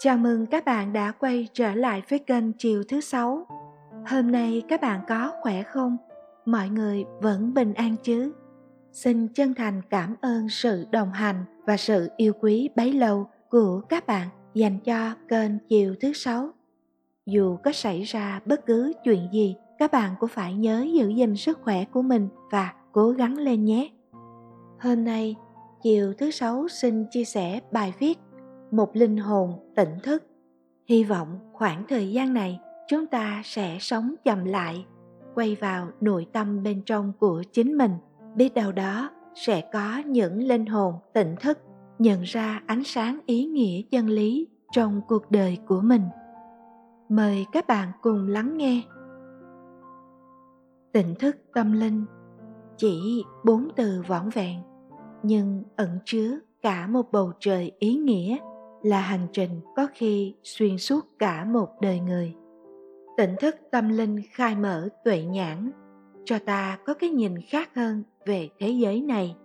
Chào 0.00 0.18
mừng 0.18 0.46
các 0.46 0.64
bạn 0.64 0.92
đã 0.92 1.12
quay 1.12 1.48
trở 1.52 1.74
lại 1.74 2.02
với 2.08 2.18
kênh 2.18 2.52
Chiều 2.52 2.82
thứ 2.88 3.00
sáu. 3.00 3.46
Hôm 4.06 4.32
nay 4.32 4.62
các 4.68 4.80
bạn 4.80 5.00
có 5.08 5.32
khỏe 5.40 5.62
không? 5.62 5.96
Mọi 6.44 6.68
người 6.68 7.04
vẫn 7.20 7.54
bình 7.54 7.74
an 7.74 7.96
chứ? 8.02 8.32
Xin 8.92 9.28
chân 9.28 9.54
thành 9.54 9.82
cảm 9.90 10.14
ơn 10.20 10.48
sự 10.48 10.86
đồng 10.90 11.12
hành 11.12 11.44
và 11.66 11.76
sự 11.76 12.10
yêu 12.16 12.32
quý 12.40 12.68
bấy 12.76 12.92
lâu 12.92 13.30
của 13.50 13.80
các 13.88 14.06
bạn 14.06 14.28
dành 14.54 14.78
cho 14.84 15.14
kênh 15.28 15.50
Chiều 15.68 15.94
thứ 16.00 16.12
sáu. 16.12 16.50
Dù 17.26 17.56
có 17.64 17.72
xảy 17.72 18.02
ra 18.02 18.40
bất 18.46 18.66
cứ 18.66 18.92
chuyện 19.04 19.28
gì, 19.32 19.56
các 19.78 19.92
bạn 19.92 20.14
cũng 20.20 20.28
phải 20.28 20.54
nhớ 20.54 20.86
giữ 20.94 21.08
gìn 21.08 21.36
sức 21.36 21.58
khỏe 21.62 21.84
của 21.84 22.02
mình 22.02 22.28
và 22.50 22.72
cố 22.92 23.10
gắng 23.10 23.38
lên 23.38 23.64
nhé. 23.64 23.90
Hôm 24.80 25.04
nay, 25.04 25.36
Chiều 25.82 26.14
thứ 26.18 26.30
sáu 26.30 26.68
xin 26.68 27.04
chia 27.10 27.24
sẻ 27.24 27.60
bài 27.72 27.94
viết 27.98 28.18
một 28.70 28.96
linh 28.96 29.16
hồn 29.16 29.52
tỉnh 29.76 29.98
thức. 30.02 30.24
Hy 30.88 31.04
vọng 31.04 31.38
khoảng 31.52 31.84
thời 31.88 32.12
gian 32.12 32.34
này, 32.34 32.60
chúng 32.88 33.06
ta 33.06 33.42
sẽ 33.44 33.76
sống 33.80 34.14
chậm 34.24 34.44
lại, 34.44 34.86
quay 35.34 35.56
vào 35.60 35.88
nội 36.00 36.26
tâm 36.32 36.62
bên 36.62 36.82
trong 36.86 37.12
của 37.18 37.42
chính 37.52 37.76
mình. 37.76 37.92
Biết 38.34 38.54
đâu 38.54 38.72
đó 38.72 39.10
sẽ 39.34 39.70
có 39.72 40.02
những 40.06 40.42
linh 40.42 40.66
hồn 40.66 40.94
tỉnh 41.12 41.34
thức, 41.40 41.58
nhận 41.98 42.22
ra 42.22 42.62
ánh 42.66 42.84
sáng 42.84 43.18
ý 43.26 43.44
nghĩa 43.44 43.82
chân 43.90 44.06
lý 44.06 44.48
trong 44.72 45.00
cuộc 45.08 45.30
đời 45.30 45.58
của 45.66 45.80
mình. 45.80 46.02
Mời 47.08 47.46
các 47.52 47.66
bạn 47.66 47.88
cùng 48.02 48.28
lắng 48.28 48.56
nghe. 48.56 48.82
Tỉnh 50.92 51.14
thức 51.18 51.36
tâm 51.54 51.72
linh, 51.72 52.04
chỉ 52.76 53.24
bốn 53.44 53.68
từ 53.76 54.02
võng 54.08 54.30
vẹn, 54.30 54.60
nhưng 55.22 55.64
ẩn 55.76 55.98
chứa 56.04 56.38
cả 56.62 56.86
một 56.86 57.12
bầu 57.12 57.32
trời 57.40 57.72
ý 57.78 57.96
nghĩa 57.96 58.36
là 58.82 59.00
hành 59.00 59.26
trình 59.32 59.60
có 59.76 59.88
khi 59.94 60.34
xuyên 60.42 60.78
suốt 60.78 61.06
cả 61.18 61.44
một 61.44 61.68
đời 61.80 62.00
người. 62.00 62.34
Tỉnh 63.16 63.34
thức 63.40 63.56
tâm 63.70 63.88
linh 63.88 64.22
khai 64.30 64.56
mở 64.56 64.88
tuệ 65.04 65.22
nhãn, 65.22 65.70
cho 66.24 66.38
ta 66.38 66.78
có 66.86 66.94
cái 66.94 67.10
nhìn 67.10 67.34
khác 67.48 67.70
hơn 67.74 68.02
về 68.26 68.48
thế 68.58 68.68
giới 68.68 69.00
này. 69.00 69.36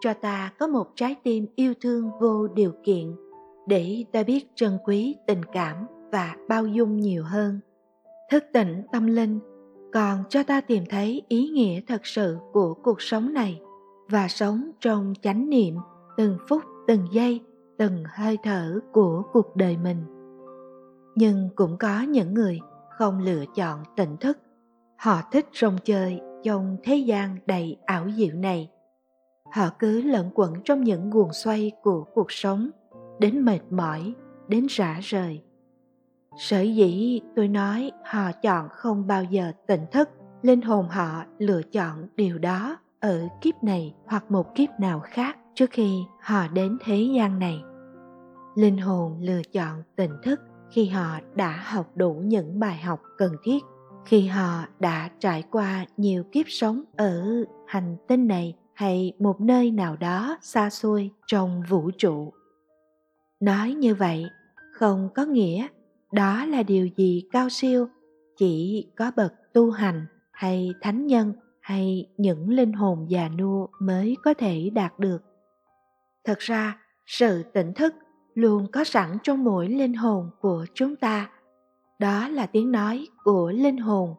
Cho 0.00 0.14
ta 0.14 0.52
có 0.58 0.66
một 0.66 0.86
trái 0.94 1.16
tim 1.22 1.46
yêu 1.54 1.74
thương 1.80 2.10
vô 2.20 2.48
điều 2.48 2.72
kiện, 2.84 3.16
để 3.66 4.04
ta 4.12 4.22
biết 4.22 4.46
trân 4.54 4.78
quý 4.84 5.16
tình 5.26 5.40
cảm 5.52 5.86
và 6.12 6.36
bao 6.48 6.66
dung 6.66 7.00
nhiều 7.00 7.24
hơn. 7.24 7.60
Thức 8.30 8.44
tỉnh 8.52 8.82
tâm 8.92 9.06
linh, 9.06 9.38
còn 9.92 10.18
cho 10.28 10.42
ta 10.42 10.60
tìm 10.60 10.84
thấy 10.90 11.22
ý 11.28 11.48
nghĩa 11.48 11.80
thật 11.86 12.06
sự 12.06 12.36
của 12.52 12.74
cuộc 12.74 13.02
sống 13.02 13.34
này 13.34 13.60
và 14.08 14.28
sống 14.28 14.70
trong 14.80 15.14
chánh 15.22 15.50
niệm 15.50 15.74
từng 16.16 16.38
phút 16.48 16.62
từng 16.86 17.06
giây 17.12 17.40
từng 17.78 18.04
hơi 18.08 18.38
thở 18.42 18.80
của 18.92 19.22
cuộc 19.32 19.56
đời 19.56 19.76
mình. 19.76 20.04
Nhưng 21.14 21.48
cũng 21.56 21.76
có 21.78 22.00
những 22.00 22.34
người 22.34 22.60
không 22.98 23.18
lựa 23.18 23.44
chọn 23.54 23.82
tỉnh 23.96 24.16
thức. 24.16 24.38
Họ 24.98 25.20
thích 25.32 25.46
rong 25.52 25.78
chơi 25.84 26.20
trong 26.42 26.76
thế 26.82 26.96
gian 26.96 27.36
đầy 27.46 27.76
ảo 27.84 28.10
diệu 28.10 28.34
này. 28.34 28.70
Họ 29.52 29.68
cứ 29.78 30.02
lẫn 30.02 30.30
quẩn 30.34 30.54
trong 30.64 30.84
những 30.84 31.10
guồng 31.10 31.32
xoay 31.32 31.72
của 31.82 32.04
cuộc 32.14 32.32
sống, 32.32 32.70
đến 33.18 33.44
mệt 33.44 33.60
mỏi, 33.70 34.14
đến 34.48 34.66
rã 34.70 34.98
rời. 35.02 35.42
Sở 36.36 36.60
dĩ 36.60 37.20
tôi 37.36 37.48
nói 37.48 37.90
họ 38.04 38.32
chọn 38.32 38.68
không 38.68 39.06
bao 39.06 39.24
giờ 39.24 39.52
tỉnh 39.66 39.86
thức, 39.92 40.08
linh 40.42 40.60
hồn 40.60 40.88
họ 40.88 41.24
lựa 41.38 41.62
chọn 41.62 42.08
điều 42.16 42.38
đó 42.38 42.76
ở 43.00 43.28
kiếp 43.40 43.64
này 43.64 43.94
hoặc 44.06 44.30
một 44.30 44.54
kiếp 44.54 44.68
nào 44.80 45.00
khác 45.00 45.36
trước 45.54 45.70
khi 45.70 46.04
họ 46.20 46.48
đến 46.48 46.78
thế 46.80 47.08
gian 47.16 47.38
này. 47.38 47.62
Linh 48.54 48.78
hồn 48.78 49.18
lựa 49.20 49.42
chọn 49.52 49.82
tỉnh 49.96 50.12
thức 50.22 50.40
khi 50.70 50.86
họ 50.86 51.18
đã 51.34 51.62
học 51.64 51.90
đủ 51.94 52.14
những 52.14 52.60
bài 52.60 52.76
học 52.78 53.00
cần 53.18 53.32
thiết, 53.44 53.64
khi 54.04 54.26
họ 54.26 54.64
đã 54.78 55.10
trải 55.18 55.42
qua 55.50 55.86
nhiều 55.96 56.24
kiếp 56.32 56.46
sống 56.48 56.82
ở 56.96 57.44
hành 57.66 57.96
tinh 58.08 58.28
này 58.28 58.54
hay 58.74 59.12
một 59.18 59.40
nơi 59.40 59.70
nào 59.70 59.96
đó 59.96 60.38
xa 60.42 60.70
xôi 60.70 61.10
trong 61.26 61.62
vũ 61.68 61.90
trụ. 61.98 62.32
Nói 63.40 63.72
như 63.72 63.94
vậy 63.94 64.26
không 64.72 65.08
có 65.14 65.24
nghĩa 65.24 65.66
đó 66.12 66.44
là 66.46 66.62
điều 66.62 66.88
gì 66.96 67.24
cao 67.32 67.48
siêu, 67.48 67.88
chỉ 68.36 68.86
có 68.96 69.10
bậc 69.16 69.32
tu 69.52 69.70
hành 69.70 70.06
hay 70.32 70.74
thánh 70.80 71.06
nhân 71.06 71.32
hay 71.60 72.08
những 72.16 72.50
linh 72.50 72.72
hồn 72.72 73.06
già 73.08 73.28
nua 73.28 73.66
mới 73.80 74.16
có 74.24 74.34
thể 74.34 74.70
đạt 74.74 74.98
được 74.98 75.22
thật 76.24 76.38
ra, 76.38 76.78
sự 77.06 77.42
tỉnh 77.42 77.72
thức 77.72 77.94
luôn 78.34 78.66
có 78.72 78.84
sẵn 78.84 79.18
trong 79.22 79.44
mỗi 79.44 79.68
linh 79.68 79.94
hồn 79.94 80.30
của 80.40 80.66
chúng 80.74 80.96
ta. 80.96 81.30
Đó 81.98 82.28
là 82.28 82.46
tiếng 82.46 82.72
nói 82.72 83.06
của 83.24 83.52
linh 83.54 83.78
hồn. 83.78 84.14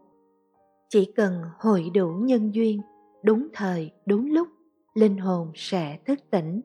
Chỉ 0.89 1.11
cần 1.15 1.41
hội 1.59 1.91
đủ 1.93 2.07
nhân 2.07 2.55
duyên, 2.55 2.81
đúng 3.23 3.47
thời, 3.53 3.91
đúng 4.05 4.31
lúc, 4.31 4.47
linh 4.93 5.17
hồn 5.17 5.51
sẽ 5.55 5.99
thức 6.05 6.19
tỉnh. 6.29 6.61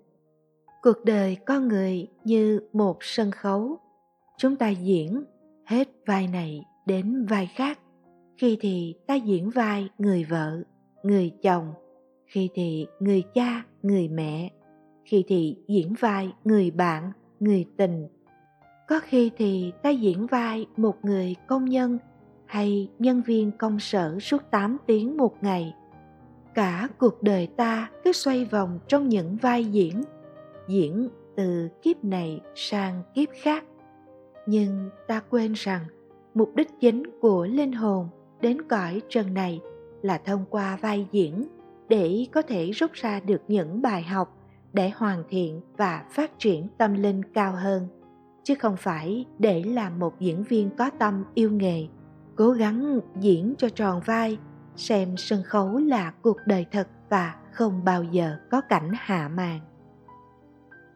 Cuộc 0.82 1.04
đời 1.04 1.36
con 1.46 1.68
người 1.68 2.08
như 2.24 2.60
một 2.72 2.96
sân 3.00 3.30
khấu. 3.30 3.78
Chúng 4.38 4.56
ta 4.56 4.68
diễn 4.68 5.24
hết 5.66 5.88
vai 6.06 6.28
này 6.28 6.64
đến 6.86 7.26
vai 7.26 7.50
khác. 7.54 7.78
Khi 8.36 8.58
thì 8.60 8.94
ta 9.06 9.14
diễn 9.14 9.50
vai 9.50 9.88
người 9.98 10.24
vợ, 10.24 10.62
người 11.02 11.32
chồng. 11.42 11.72
Khi 12.26 12.48
thì 12.54 12.86
người 13.00 13.22
cha, 13.34 13.64
người 13.82 14.08
mẹ 14.08 14.50
khi 15.10 15.24
thì 15.28 15.56
diễn 15.68 15.94
vai 16.00 16.32
người 16.44 16.70
bạn 16.70 17.12
người 17.40 17.64
tình 17.76 18.08
có 18.88 19.00
khi 19.04 19.30
thì 19.36 19.72
ta 19.82 19.90
diễn 19.90 20.26
vai 20.26 20.66
một 20.76 21.04
người 21.04 21.36
công 21.46 21.64
nhân 21.64 21.98
hay 22.46 22.88
nhân 22.98 23.22
viên 23.22 23.50
công 23.58 23.78
sở 23.78 24.18
suốt 24.20 24.42
8 24.50 24.76
tiếng 24.86 25.16
một 25.16 25.42
ngày. 25.42 25.74
Cả 26.54 26.88
cuộc 26.98 27.22
đời 27.22 27.46
ta 27.46 27.90
cứ 28.04 28.12
xoay 28.12 28.44
vòng 28.44 28.78
trong 28.88 29.08
những 29.08 29.36
vai 29.36 29.64
diễn, 29.64 30.02
diễn 30.68 31.08
từ 31.36 31.68
kiếp 31.82 32.04
này 32.04 32.40
sang 32.54 33.02
kiếp 33.14 33.28
khác. 33.42 33.64
Nhưng 34.46 34.90
ta 35.08 35.22
quên 35.30 35.52
rằng 35.52 35.84
mục 36.34 36.54
đích 36.54 36.70
chính 36.80 37.02
của 37.20 37.46
linh 37.46 37.72
hồn 37.72 38.08
đến 38.40 38.62
cõi 38.62 39.02
trần 39.08 39.34
này 39.34 39.60
là 40.02 40.18
thông 40.18 40.44
qua 40.50 40.78
vai 40.80 41.06
diễn 41.12 41.46
để 41.88 42.26
có 42.32 42.42
thể 42.42 42.70
rút 42.70 42.92
ra 42.92 43.20
được 43.20 43.42
những 43.48 43.82
bài 43.82 44.02
học 44.02 44.39
để 44.72 44.90
hoàn 44.96 45.24
thiện 45.28 45.60
và 45.76 46.04
phát 46.10 46.38
triển 46.38 46.68
tâm 46.78 46.94
linh 46.94 47.22
cao 47.34 47.52
hơn, 47.52 47.88
chứ 48.44 48.54
không 48.54 48.76
phải 48.76 49.26
để 49.38 49.62
làm 49.62 49.98
một 49.98 50.20
diễn 50.20 50.42
viên 50.42 50.70
có 50.76 50.90
tâm 50.98 51.24
yêu 51.34 51.50
nghề, 51.50 51.86
cố 52.36 52.50
gắng 52.50 53.00
diễn 53.20 53.54
cho 53.58 53.68
tròn 53.68 54.00
vai, 54.06 54.38
xem 54.76 55.16
sân 55.16 55.42
khấu 55.42 55.78
là 55.78 56.10
cuộc 56.22 56.36
đời 56.46 56.66
thật 56.72 56.88
và 57.08 57.34
không 57.52 57.84
bao 57.84 58.04
giờ 58.04 58.36
có 58.50 58.60
cảnh 58.60 58.90
hạ 58.94 59.28
màn. 59.28 59.60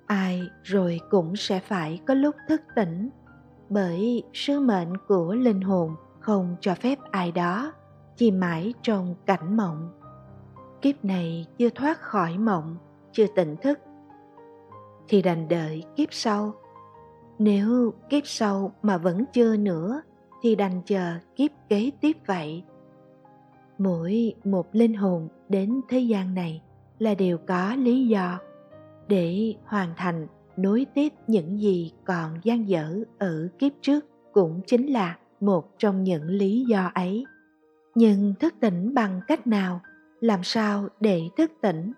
Ai 0.07 0.43
rồi 0.63 1.01
cũng 1.11 1.37
sẽ 1.37 1.61
phải 1.61 2.01
có 2.07 2.15
lúc 2.15 2.37
thức 2.49 2.61
tỉnh, 2.77 3.11
bởi 3.69 4.23
sứ 4.33 4.61
mệnh 4.61 4.97
của 5.09 5.35
linh 5.35 5.61
hồn 5.61 5.95
không 6.21 6.57
cho 6.61 6.75
phép 6.75 6.99
ai 7.11 7.33
đó 7.33 7.73
chìm 8.17 8.41
mãi 8.41 8.75
trong 8.83 9.15
cảnh 9.27 9.57
mộng. 9.57 9.91
Kiếp 10.83 11.05
này 11.05 11.47
chưa 11.59 11.71
thoát 11.71 12.01
khỏi 12.01 12.39
mộng 12.39 12.77
chưa 13.15 13.27
tỉnh 13.27 13.57
thức. 13.63 13.79
Thì 15.09 15.23
đành 15.23 15.49
đợi 15.49 15.85
kiếp 15.97 16.09
sau. 16.13 16.55
Nếu 17.39 17.95
kiếp 18.11 18.27
sau 18.27 18.73
mà 18.83 18.99
vẫn 18.99 19.25
chưa 19.33 19.57
nữa, 19.57 20.03
thì 20.43 20.55
đành 20.55 20.83
chờ 20.85 21.15
kiếp 21.37 21.51
kế 21.69 21.91
tiếp 22.01 22.17
vậy. 22.27 22.65
Mỗi 23.79 24.35
một 24.45 24.67
linh 24.73 24.95
hồn 24.95 25.29
đến 25.49 25.81
thế 25.89 25.99
gian 25.99 26.35
này 26.35 26.63
là 26.99 27.15
đều 27.15 27.39
có 27.39 27.75
lý 27.75 28.07
do 28.07 28.39
để 29.09 29.55
hoàn 29.65 29.89
thành 29.97 30.27
nối 30.57 30.87
tiếp 30.95 31.13
những 31.27 31.61
gì 31.61 31.93
còn 32.05 32.39
gian 32.43 32.69
dở 32.69 33.05
ở 33.19 33.49
kiếp 33.59 33.73
trước 33.81 34.05
cũng 34.33 34.61
chính 34.67 34.87
là 34.87 35.19
một 35.41 35.79
trong 35.79 36.05
những 36.05 36.25
lý 36.25 36.65
do 36.69 36.91
ấy. 36.95 37.25
Nhưng 37.95 38.35
thức 38.41 38.55
tỉnh 38.61 38.95
bằng 38.95 39.21
cách 39.29 39.47
nào, 39.47 39.81
làm 40.21 40.43
sao 40.43 40.89
để 41.01 41.23
thức 41.37 41.53
tỉnh? 41.61 41.93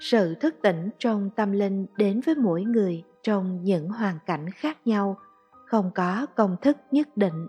Sự 0.00 0.34
thức 0.34 0.54
tỉnh 0.62 0.90
trong 0.98 1.30
tâm 1.36 1.52
linh 1.52 1.86
đến 1.96 2.20
với 2.26 2.34
mỗi 2.34 2.62
người 2.62 3.02
trong 3.22 3.64
những 3.64 3.88
hoàn 3.88 4.18
cảnh 4.26 4.50
khác 4.50 4.78
nhau, 4.84 5.16
không 5.66 5.90
có 5.94 6.26
công 6.36 6.56
thức 6.62 6.76
nhất 6.90 7.16
định. 7.16 7.46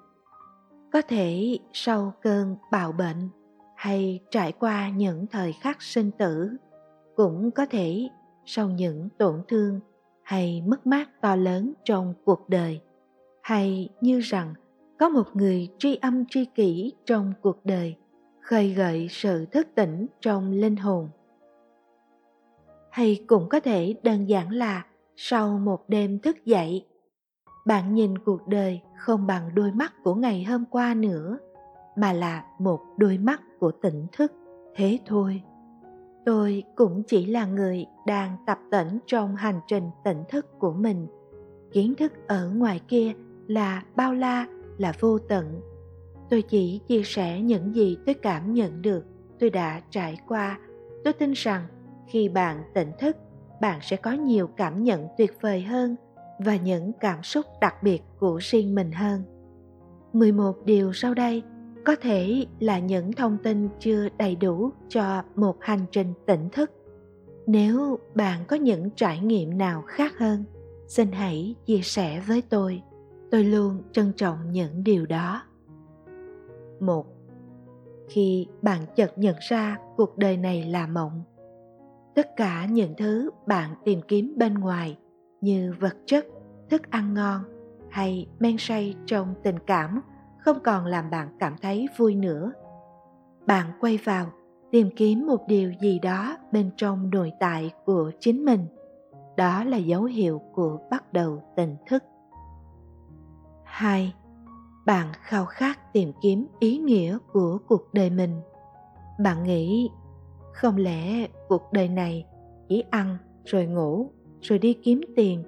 Có 0.94 1.01
thể 1.01 1.57
sau 1.74 2.13
cơn 2.21 2.56
bạo 2.71 2.92
bệnh 2.92 3.30
hay 3.75 4.19
trải 4.31 4.51
qua 4.51 4.89
những 4.89 5.27
thời 5.27 5.53
khắc 5.53 5.81
sinh 5.81 6.12
tử, 6.12 6.50
cũng 7.15 7.51
có 7.51 7.65
thể 7.65 8.09
sau 8.45 8.69
những 8.69 9.09
tổn 9.18 9.42
thương 9.48 9.80
hay 10.24 10.63
mất 10.68 10.88
mát 10.88 11.21
to 11.21 11.36
lớn 11.36 11.74
trong 11.83 12.13
cuộc 12.25 12.50
đời. 12.50 12.81
Hay 13.42 13.89
như 14.01 14.19
rằng 14.19 14.53
có 15.00 15.09
một 15.09 15.36
người 15.36 15.69
tri 15.80 15.95
âm 15.95 16.25
tri 16.30 16.45
kỷ 16.45 16.94
trong 17.06 17.33
cuộc 17.42 17.65
đời, 17.65 17.95
khơi 18.42 18.74
gợi 18.74 19.07
sự 19.09 19.45
thức 19.45 19.68
tỉnh 19.75 20.07
trong 20.21 20.51
linh 20.51 20.75
hồn 20.75 21.09
hay 22.91 23.23
cũng 23.27 23.49
có 23.49 23.59
thể 23.59 23.95
đơn 24.03 24.29
giản 24.29 24.51
là 24.51 24.85
sau 25.15 25.59
một 25.59 25.89
đêm 25.89 26.19
thức 26.19 26.45
dậy. 26.45 26.88
Bạn 27.65 27.93
nhìn 27.93 28.17
cuộc 28.17 28.47
đời 28.47 28.81
không 28.97 29.27
bằng 29.27 29.55
đôi 29.55 29.71
mắt 29.71 29.93
của 30.03 30.15
ngày 30.15 30.43
hôm 30.43 30.65
qua 30.71 30.93
nữa, 30.93 31.38
mà 31.95 32.13
là 32.13 32.45
một 32.59 32.79
đôi 32.97 33.17
mắt 33.17 33.41
của 33.59 33.71
tỉnh 33.71 34.07
thức, 34.11 34.33
thế 34.75 34.99
thôi. 35.05 35.41
Tôi 36.25 36.63
cũng 36.75 37.03
chỉ 37.07 37.25
là 37.25 37.45
người 37.45 37.85
đang 38.07 38.38
tập 38.45 38.59
tỉnh 38.71 38.99
trong 39.05 39.35
hành 39.35 39.59
trình 39.67 39.89
tỉnh 40.03 40.23
thức 40.29 40.59
của 40.59 40.73
mình. 40.73 41.07
Kiến 41.71 41.95
thức 41.95 42.13
ở 42.27 42.51
ngoài 42.55 42.81
kia 42.88 43.13
là 43.47 43.83
bao 43.95 44.13
la, 44.13 44.45
là 44.77 44.93
vô 44.99 45.17
tận. 45.19 45.61
Tôi 46.29 46.41
chỉ 46.41 46.81
chia 46.88 47.03
sẻ 47.03 47.41
những 47.41 47.75
gì 47.75 47.97
tôi 48.05 48.15
cảm 48.15 48.53
nhận 48.53 48.81
được, 48.81 49.05
tôi 49.39 49.49
đã 49.49 49.81
trải 49.89 50.17
qua. 50.27 50.59
Tôi 51.03 51.13
tin 51.13 51.31
rằng 51.31 51.65
khi 52.12 52.30
bạn 52.30 52.63
tỉnh 52.74 52.92
thức, 53.00 53.18
bạn 53.62 53.80
sẽ 53.81 53.96
có 53.98 54.12
nhiều 54.12 54.48
cảm 54.48 54.84
nhận 54.84 55.08
tuyệt 55.18 55.38
vời 55.42 55.62
hơn 55.62 55.96
và 56.40 56.56
những 56.56 56.92
cảm 57.00 57.24
xúc 57.24 57.46
đặc 57.62 57.84
biệt 57.84 58.02
của 58.19 58.40
riêng 58.42 58.75
mình 58.75 58.92
hơn. 58.92 59.24
11 60.13 60.66
điều 60.66 60.94
sau 60.94 61.13
đây 61.13 61.44
có 61.86 61.96
thể 62.02 62.46
là 62.60 62.80
những 62.80 63.13
thông 63.13 63.38
tin 63.44 63.69
chưa 63.80 64.08
đầy 64.18 64.36
đủ 64.36 64.72
cho 64.90 65.24
một 65.36 65.58
hành 65.60 65.86
trình 65.92 66.13
tỉnh 66.25 66.50
thức. 66.50 66.72
Nếu 67.48 68.00
bạn 68.16 68.40
có 68.48 68.56
những 68.56 68.90
trải 68.96 69.19
nghiệm 69.19 69.58
nào 69.58 69.84
khác 69.88 70.18
hơn, 70.18 70.44
xin 70.88 71.12
hãy 71.12 71.56
chia 71.66 71.81
sẻ 71.84 72.24
với 72.28 72.42
tôi. 72.50 72.81
Tôi 73.31 73.44
luôn 73.44 73.84
trân 73.92 74.13
trọng 74.16 74.52
những 74.52 74.84
điều 74.84 75.06
đó. 75.06 75.44
một. 76.80 77.06
Khi 78.08 78.48
bạn 78.62 78.81
chợt 78.96 79.18
nhận 79.18 79.36
ra 79.50 79.78
cuộc 79.98 80.18
đời 80.18 80.38
này 80.38 80.66
là 80.66 80.88
mộng 80.88 81.24
tất 82.16 82.36
cả 82.36 82.66
những 82.66 82.94
thứ 82.98 83.30
bạn 83.48 83.75
tìm 83.86 84.02
kiếm 84.08 84.34
bên 84.38 84.54
ngoài 84.54 84.98
như 85.42 85.74
vật 85.80 85.96
chất, 86.06 86.25
thức 86.69 86.90
ăn 86.90 87.13
ngon 87.13 87.42
hay 87.90 88.28
men 88.40 88.56
say 88.60 88.96
trong 89.06 89.34
tình 89.44 89.60
cảm 89.60 90.02
không 90.40 90.58
còn 90.63 90.86
làm 90.86 91.10
bạn 91.10 91.28
cảm 91.40 91.56
thấy 91.62 91.88
vui 91.98 92.16
nữa. 92.16 92.52
Bạn 93.48 93.68
quay 93.80 94.00
vào, 94.04 94.25
tìm 94.72 94.90
kiếm 94.96 95.28
một 95.28 95.48
điều 95.48 95.74
gì 95.81 96.00
đó 96.00 96.38
bên 96.52 96.69
trong 96.78 97.10
nội 97.10 97.31
tại 97.40 97.72
của 97.86 98.12
chính 98.19 98.46
mình. 98.46 98.66
Đó 99.38 99.63
là 99.63 99.78
dấu 99.78 100.04
hiệu 100.04 100.42
của 100.54 100.80
bắt 100.92 101.13
đầu 101.13 101.44
tỉnh 101.56 101.75
thức. 101.88 102.04
Hai, 103.63 104.13
bạn 104.86 105.08
khao 105.22 105.46
khát 105.46 105.94
tìm 105.94 106.13
kiếm 106.22 106.48
ý 106.60 106.78
nghĩa 106.78 107.18
của 107.34 107.58
cuộc 107.68 107.94
đời 107.94 108.10
mình. 108.10 108.42
Bạn 109.19 109.44
nghĩ 109.44 109.90
không 110.62 110.78
lẽ 110.78 111.28
cuộc 111.48 111.74
đời 111.74 111.88
này 111.88 112.25
chỉ 112.69 112.84
ăn 112.90 113.18
rồi 113.46 113.66
ngủ 113.66 114.10
rồi 114.42 114.60
đi 114.60 114.74
kiếm 114.74 115.02
tiền, 115.16 115.44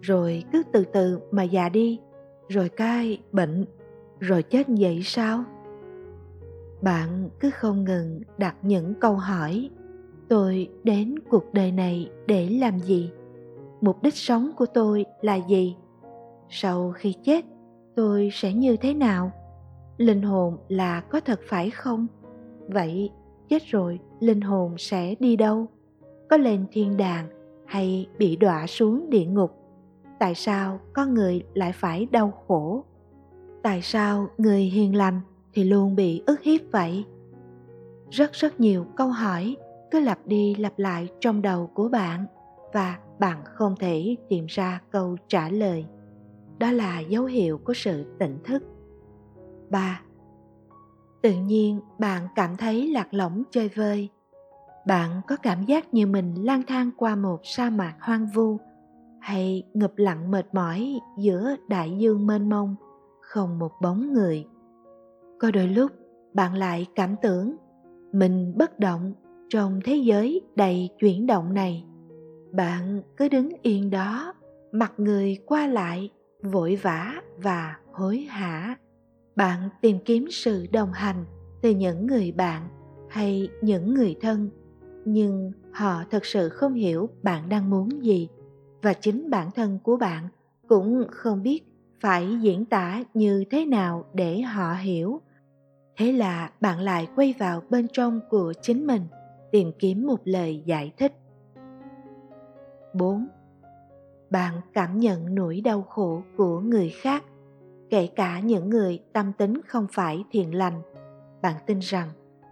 rồi 0.00 0.44
cứ 0.52 0.62
từ 0.72 0.84
từ 0.84 1.20
mà 1.30 1.42
già 1.42 1.68
đi, 1.68 2.00
rồi 2.48 2.68
cai 2.68 3.18
bệnh, 3.32 3.64
rồi 4.20 4.42
chết 4.42 4.66
vậy 4.78 5.00
sao? 5.04 5.44
Bạn 6.82 7.28
cứ 7.40 7.50
không 7.50 7.84
ngừng 7.84 8.20
đặt 8.38 8.56
những 8.62 8.94
câu 9.00 9.14
hỏi, 9.14 9.70
tôi 10.28 10.68
đến 10.84 11.14
cuộc 11.30 11.52
đời 11.52 11.72
này 11.72 12.10
để 12.26 12.48
làm 12.48 12.78
gì? 12.78 13.10
Mục 13.80 14.02
đích 14.02 14.14
sống 14.14 14.50
của 14.56 14.66
tôi 14.66 15.04
là 15.20 15.34
gì? 15.34 15.76
Sau 16.48 16.92
khi 16.96 17.14
chết, 17.24 17.44
tôi 17.96 18.30
sẽ 18.32 18.52
như 18.52 18.76
thế 18.76 18.94
nào? 18.94 19.30
Linh 19.96 20.22
hồn 20.22 20.56
là 20.68 21.00
có 21.00 21.20
thật 21.20 21.40
phải 21.48 21.70
không? 21.70 22.06
Vậy 22.68 23.10
chết 23.48 23.62
rồi, 23.66 23.98
linh 24.20 24.40
hồn 24.40 24.74
sẽ 24.78 25.14
đi 25.20 25.36
đâu? 25.36 25.66
Có 26.30 26.36
lên 26.36 26.64
thiên 26.72 26.96
đàng 26.96 27.28
hay 27.66 28.08
bị 28.18 28.36
đọa 28.36 28.66
xuống 28.66 29.10
địa 29.10 29.24
ngục? 29.24 29.50
Tại 30.18 30.34
sao 30.34 30.80
con 30.92 31.14
người 31.14 31.42
lại 31.54 31.72
phải 31.72 32.06
đau 32.06 32.30
khổ? 32.46 32.84
Tại 33.62 33.82
sao 33.82 34.28
người 34.38 34.62
hiền 34.62 34.94
lành 34.94 35.20
thì 35.52 35.64
luôn 35.64 35.96
bị 35.96 36.22
ức 36.26 36.42
hiếp 36.42 36.60
vậy? 36.72 37.04
Rất 38.10 38.32
rất 38.32 38.60
nhiều 38.60 38.86
câu 38.96 39.08
hỏi 39.08 39.56
cứ 39.90 40.00
lặp 40.00 40.26
đi 40.26 40.54
lặp 40.54 40.78
lại 40.78 41.08
trong 41.20 41.42
đầu 41.42 41.66
của 41.74 41.88
bạn 41.88 42.26
và 42.72 42.98
bạn 43.18 43.42
không 43.44 43.74
thể 43.76 44.16
tìm 44.28 44.46
ra 44.48 44.80
câu 44.90 45.16
trả 45.28 45.48
lời. 45.48 45.86
Đó 46.58 46.70
là 46.72 47.00
dấu 47.00 47.24
hiệu 47.24 47.58
của 47.58 47.74
sự 47.74 48.04
tỉnh 48.18 48.38
thức. 48.44 48.62
3. 49.70 50.00
Tự 51.22 51.32
nhiên 51.32 51.80
bạn 51.98 52.28
cảm 52.34 52.56
thấy 52.56 52.90
lạc 52.90 53.14
lõng 53.14 53.42
chơi 53.50 53.68
vơi. 53.68 54.08
Bạn 54.86 55.20
có 55.28 55.36
cảm 55.36 55.64
giác 55.64 55.94
như 55.94 56.06
mình 56.06 56.34
lang 56.34 56.62
thang 56.66 56.90
qua 56.96 57.16
một 57.16 57.40
sa 57.42 57.70
mạc 57.70 57.94
hoang 58.00 58.26
vu 58.34 58.58
hay 59.20 59.62
ngập 59.74 59.92
lặng 59.96 60.30
mệt 60.30 60.54
mỏi 60.54 61.00
giữa 61.18 61.56
đại 61.68 61.96
dương 61.98 62.26
mênh 62.26 62.48
mông, 62.48 62.76
không 63.20 63.58
một 63.58 63.72
bóng 63.82 64.12
người. 64.12 64.46
Có 65.38 65.50
đôi 65.50 65.68
lúc 65.68 65.92
bạn 66.34 66.54
lại 66.54 66.86
cảm 66.94 67.16
tưởng 67.22 67.56
mình 68.12 68.54
bất 68.56 68.78
động 68.78 69.12
trong 69.48 69.80
thế 69.84 69.96
giới 69.96 70.40
đầy 70.56 70.88
chuyển 70.98 71.26
động 71.26 71.54
này. 71.54 71.84
Bạn 72.52 73.02
cứ 73.16 73.28
đứng 73.28 73.48
yên 73.62 73.90
đó, 73.90 74.34
mặt 74.72 74.92
người 74.96 75.38
qua 75.46 75.66
lại, 75.66 76.10
vội 76.42 76.76
vã 76.82 77.12
và 77.42 77.76
hối 77.92 78.18
hả 78.18 78.76
bạn 79.38 79.68
tìm 79.80 79.98
kiếm 80.04 80.26
sự 80.30 80.66
đồng 80.72 80.92
hành 80.92 81.24
từ 81.62 81.70
những 81.70 82.06
người 82.06 82.32
bạn 82.32 82.68
hay 83.08 83.48
những 83.62 83.94
người 83.94 84.16
thân, 84.20 84.50
nhưng 85.04 85.52
họ 85.72 86.04
thật 86.10 86.24
sự 86.24 86.48
không 86.48 86.74
hiểu 86.74 87.08
bạn 87.22 87.48
đang 87.48 87.70
muốn 87.70 88.04
gì. 88.04 88.28
Và 88.82 88.92
chính 88.92 89.30
bản 89.30 89.50
thân 89.50 89.78
của 89.82 89.96
bạn 89.96 90.28
cũng 90.68 91.04
không 91.10 91.42
biết 91.42 91.60
phải 92.00 92.38
diễn 92.40 92.64
tả 92.64 93.04
như 93.14 93.44
thế 93.50 93.64
nào 93.64 94.04
để 94.14 94.40
họ 94.40 94.74
hiểu. 94.74 95.20
Thế 95.96 96.12
là 96.12 96.50
bạn 96.60 96.80
lại 96.80 97.08
quay 97.16 97.34
vào 97.38 97.62
bên 97.70 97.86
trong 97.92 98.20
của 98.30 98.52
chính 98.62 98.86
mình, 98.86 99.02
tìm 99.52 99.72
kiếm 99.78 100.06
một 100.06 100.20
lời 100.24 100.62
giải 100.66 100.92
thích. 100.96 101.12
4 102.94 103.26
bạn 104.30 104.60
cảm 104.72 104.98
nhận 105.00 105.34
nỗi 105.34 105.60
đau 105.60 105.82
khổ 105.82 106.22
của 106.36 106.60
người 106.60 106.88
khác 106.88 107.24
kể 107.90 108.06
cả 108.06 108.40
những 108.40 108.70
người 108.70 109.02
tâm 109.12 109.32
tính 109.38 109.60
không 109.66 109.86
phải 109.92 110.24
thiện 110.30 110.54
lành, 110.54 110.82
bạn 111.42 111.54
tin 111.66 111.78
rằng 111.78 112.08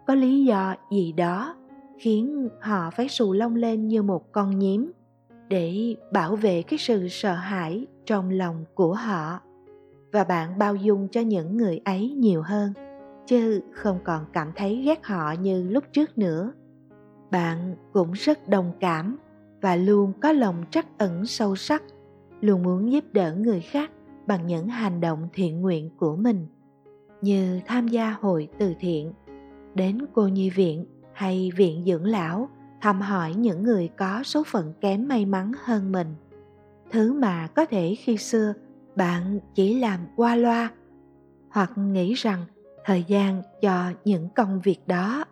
có 0.06 0.14
lý 0.14 0.44
do 0.44 0.74
gì 0.90 1.12
đó 1.12 1.56
khiến 1.98 2.48
họ 2.60 2.90
phải 2.90 3.08
sù 3.08 3.32
lông 3.32 3.54
lên 3.54 3.88
như 3.88 4.02
một 4.02 4.32
con 4.32 4.58
nhím 4.58 4.92
để 5.48 5.96
bảo 6.12 6.36
vệ 6.36 6.62
cái 6.62 6.78
sự 6.78 7.08
sợ 7.08 7.34
hãi 7.34 7.86
trong 8.04 8.30
lòng 8.30 8.64
của 8.74 8.94
họ. 8.94 9.40
Và 10.12 10.24
bạn 10.24 10.58
bao 10.58 10.74
dung 10.74 11.08
cho 11.08 11.20
những 11.20 11.56
người 11.56 11.80
ấy 11.84 12.10
nhiều 12.10 12.42
hơn, 12.42 12.72
chứ 13.26 13.60
không 13.72 13.98
còn 14.04 14.24
cảm 14.32 14.52
thấy 14.56 14.76
ghét 14.76 15.06
họ 15.06 15.32
như 15.32 15.68
lúc 15.70 15.84
trước 15.92 16.18
nữa. 16.18 16.52
Bạn 17.30 17.76
cũng 17.92 18.12
rất 18.12 18.48
đồng 18.48 18.72
cảm 18.80 19.16
và 19.60 19.76
luôn 19.76 20.12
có 20.20 20.32
lòng 20.32 20.64
trắc 20.70 20.98
ẩn 20.98 21.26
sâu 21.26 21.56
sắc, 21.56 21.82
luôn 22.40 22.62
muốn 22.62 22.92
giúp 22.92 23.04
đỡ 23.12 23.34
người 23.34 23.60
khác 23.60 23.90
bằng 24.26 24.46
những 24.46 24.68
hành 24.68 25.00
động 25.00 25.28
thiện 25.32 25.60
nguyện 25.60 25.90
của 25.96 26.16
mình, 26.16 26.46
như 27.22 27.60
tham 27.66 27.88
gia 27.88 28.10
hội 28.10 28.48
từ 28.58 28.74
thiện, 28.80 29.12
đến 29.74 29.98
cô 30.12 30.28
nhi 30.28 30.50
viện 30.50 30.86
hay 31.12 31.50
viện 31.56 31.84
dưỡng 31.86 32.04
lão, 32.04 32.48
thăm 32.80 33.00
hỏi 33.00 33.34
những 33.34 33.62
người 33.62 33.88
có 33.96 34.22
số 34.22 34.42
phận 34.46 34.72
kém 34.80 35.08
may 35.08 35.26
mắn 35.26 35.52
hơn 35.64 35.92
mình. 35.92 36.14
Thứ 36.90 37.12
mà 37.12 37.46
có 37.46 37.66
thể 37.66 37.94
khi 37.94 38.16
xưa 38.16 38.52
bạn 38.96 39.40
chỉ 39.54 39.78
làm 39.78 40.00
qua 40.16 40.36
loa, 40.36 40.70
hoặc 41.50 41.72
nghĩ 41.78 42.14
rằng 42.14 42.44
thời 42.84 43.04
gian 43.04 43.42
cho 43.60 43.92
những 44.04 44.28
công 44.28 44.60
việc 44.60 44.78
đó 44.86 45.24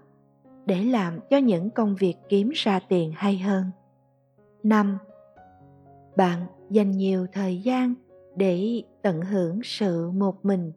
để 0.66 0.84
làm 0.84 1.18
cho 1.30 1.36
những 1.36 1.70
công 1.70 1.94
việc 1.94 2.14
kiếm 2.28 2.50
ra 2.54 2.80
tiền 2.88 3.12
hay 3.16 3.38
hơn. 3.38 3.64
Năm, 4.62 4.98
bạn 6.16 6.46
dành 6.70 6.90
nhiều 6.90 7.26
thời 7.32 7.58
gian 7.58 7.94
để 8.36 8.82
tận 9.02 9.22
hưởng 9.22 9.60
sự 9.62 10.10
một 10.10 10.44
mình. 10.44 10.72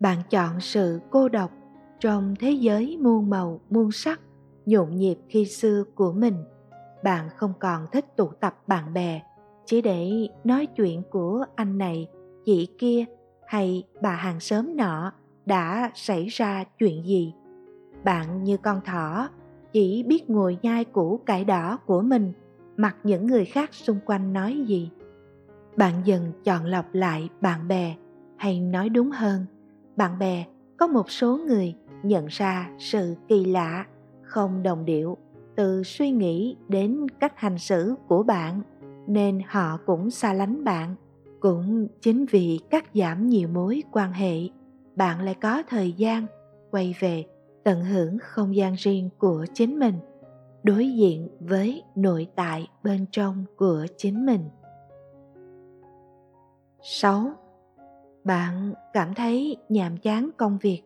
Bạn 0.00 0.18
chọn 0.30 0.60
sự 0.60 1.00
cô 1.10 1.28
độc 1.28 1.50
trong 2.00 2.34
thế 2.40 2.50
giới 2.50 2.98
muôn 3.00 3.30
màu, 3.30 3.60
muôn 3.70 3.90
sắc, 3.92 4.20
nhộn 4.66 4.96
nhịp 4.96 5.18
khi 5.28 5.44
xưa 5.44 5.84
của 5.94 6.12
mình. 6.12 6.34
Bạn 7.02 7.28
không 7.36 7.52
còn 7.60 7.86
thích 7.92 8.16
tụ 8.16 8.26
tập 8.40 8.54
bạn 8.66 8.94
bè 8.94 9.22
chỉ 9.68 9.82
để 9.82 10.28
nói 10.44 10.66
chuyện 10.66 11.02
của 11.10 11.44
anh 11.54 11.78
này, 11.78 12.08
chị 12.44 12.68
kia 12.78 13.04
hay 13.46 13.84
bà 14.02 14.10
hàng 14.10 14.40
xóm 14.40 14.76
nọ 14.76 15.12
đã 15.46 15.90
xảy 15.94 16.26
ra 16.26 16.64
chuyện 16.78 17.04
gì. 17.06 17.34
Bạn 18.04 18.44
như 18.44 18.56
con 18.56 18.80
thỏ, 18.84 19.28
chỉ 19.72 20.02
biết 20.02 20.30
ngồi 20.30 20.58
nhai 20.62 20.84
củ 20.84 21.20
cải 21.26 21.44
đỏ 21.44 21.78
của 21.86 22.02
mình, 22.02 22.32
mặc 22.76 22.96
những 23.04 23.26
người 23.26 23.44
khác 23.44 23.74
xung 23.74 23.98
quanh 24.06 24.32
nói 24.32 24.64
gì 24.66 24.90
bạn 25.78 25.94
dần 26.04 26.32
chọn 26.44 26.64
lọc 26.64 26.94
lại 26.94 27.28
bạn 27.40 27.68
bè, 27.68 27.94
hay 28.36 28.60
nói 28.60 28.88
đúng 28.88 29.10
hơn, 29.10 29.46
bạn 29.96 30.18
bè 30.18 30.44
có 30.76 30.86
một 30.86 31.10
số 31.10 31.36
người 31.36 31.74
nhận 32.02 32.26
ra 32.26 32.70
sự 32.78 33.14
kỳ 33.28 33.44
lạ, 33.44 33.86
không 34.22 34.62
đồng 34.62 34.84
điệu, 34.84 35.16
từ 35.56 35.82
suy 35.82 36.10
nghĩ 36.10 36.56
đến 36.68 37.06
cách 37.20 37.32
hành 37.36 37.58
xử 37.58 37.94
của 38.08 38.22
bạn, 38.22 38.62
nên 39.06 39.40
họ 39.48 39.78
cũng 39.86 40.10
xa 40.10 40.32
lánh 40.32 40.64
bạn. 40.64 40.94
Cũng 41.40 41.88
chính 42.00 42.26
vì 42.30 42.60
cắt 42.70 42.84
giảm 42.94 43.28
nhiều 43.28 43.48
mối 43.48 43.82
quan 43.92 44.12
hệ, 44.12 44.38
bạn 44.96 45.20
lại 45.20 45.34
có 45.34 45.62
thời 45.68 45.92
gian 45.92 46.26
quay 46.70 46.94
về 47.00 47.24
tận 47.64 47.84
hưởng 47.84 48.18
không 48.18 48.56
gian 48.56 48.74
riêng 48.74 49.10
của 49.18 49.46
chính 49.54 49.78
mình, 49.78 49.94
đối 50.62 50.90
diện 50.90 51.28
với 51.40 51.82
nội 51.94 52.26
tại 52.36 52.68
bên 52.82 53.06
trong 53.10 53.44
của 53.56 53.86
chính 53.96 54.26
mình. 54.26 54.40
6. 56.82 57.30
Bạn 58.24 58.74
cảm 58.92 59.14
thấy 59.14 59.56
nhàm 59.68 59.96
chán 59.96 60.30
công 60.36 60.58
việc 60.58 60.82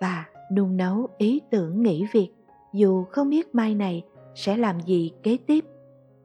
và 0.00 0.24
nung 0.52 0.76
nấu 0.76 1.08
ý 1.18 1.40
tưởng 1.50 1.82
nghỉ 1.82 2.06
việc 2.12 2.28
dù 2.72 3.04
không 3.04 3.30
biết 3.30 3.54
mai 3.54 3.74
này 3.74 4.04
sẽ 4.34 4.56
làm 4.56 4.80
gì 4.80 5.12
kế 5.22 5.36
tiếp. 5.46 5.64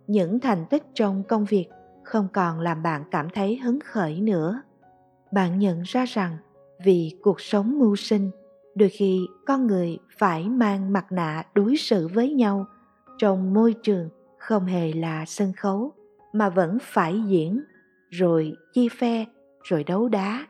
Những 0.07 0.39
thành 0.39 0.65
tích 0.69 0.83
trong 0.93 1.23
công 1.23 1.45
việc 1.45 1.65
không 2.03 2.27
còn 2.33 2.59
làm 2.59 2.83
bạn 2.83 3.03
cảm 3.11 3.29
thấy 3.29 3.57
hứng 3.57 3.79
khởi 3.79 4.21
nữa. 4.21 4.61
Bạn 5.31 5.59
nhận 5.59 5.81
ra 5.81 6.05
rằng 6.05 6.37
vì 6.83 7.17
cuộc 7.21 7.41
sống 7.41 7.79
mưu 7.79 7.95
sinh, 7.95 8.31
đôi 8.75 8.89
khi 8.89 9.27
con 9.45 9.67
người 9.67 9.97
phải 10.17 10.49
mang 10.49 10.93
mặt 10.93 11.11
nạ 11.11 11.43
đối 11.53 11.77
xử 11.77 12.07
với 12.07 12.33
nhau 12.33 12.65
trong 13.17 13.53
môi 13.53 13.75
trường 13.83 14.09
không 14.37 14.65
hề 14.65 14.93
là 14.93 15.25
sân 15.27 15.53
khấu 15.53 15.91
mà 16.33 16.49
vẫn 16.49 16.77
phải 16.81 17.21
diễn 17.27 17.63
rồi 18.09 18.53
chia 18.73 18.89
phe, 18.89 19.25
rồi 19.63 19.83
đấu 19.83 20.07
đá. 20.07 20.47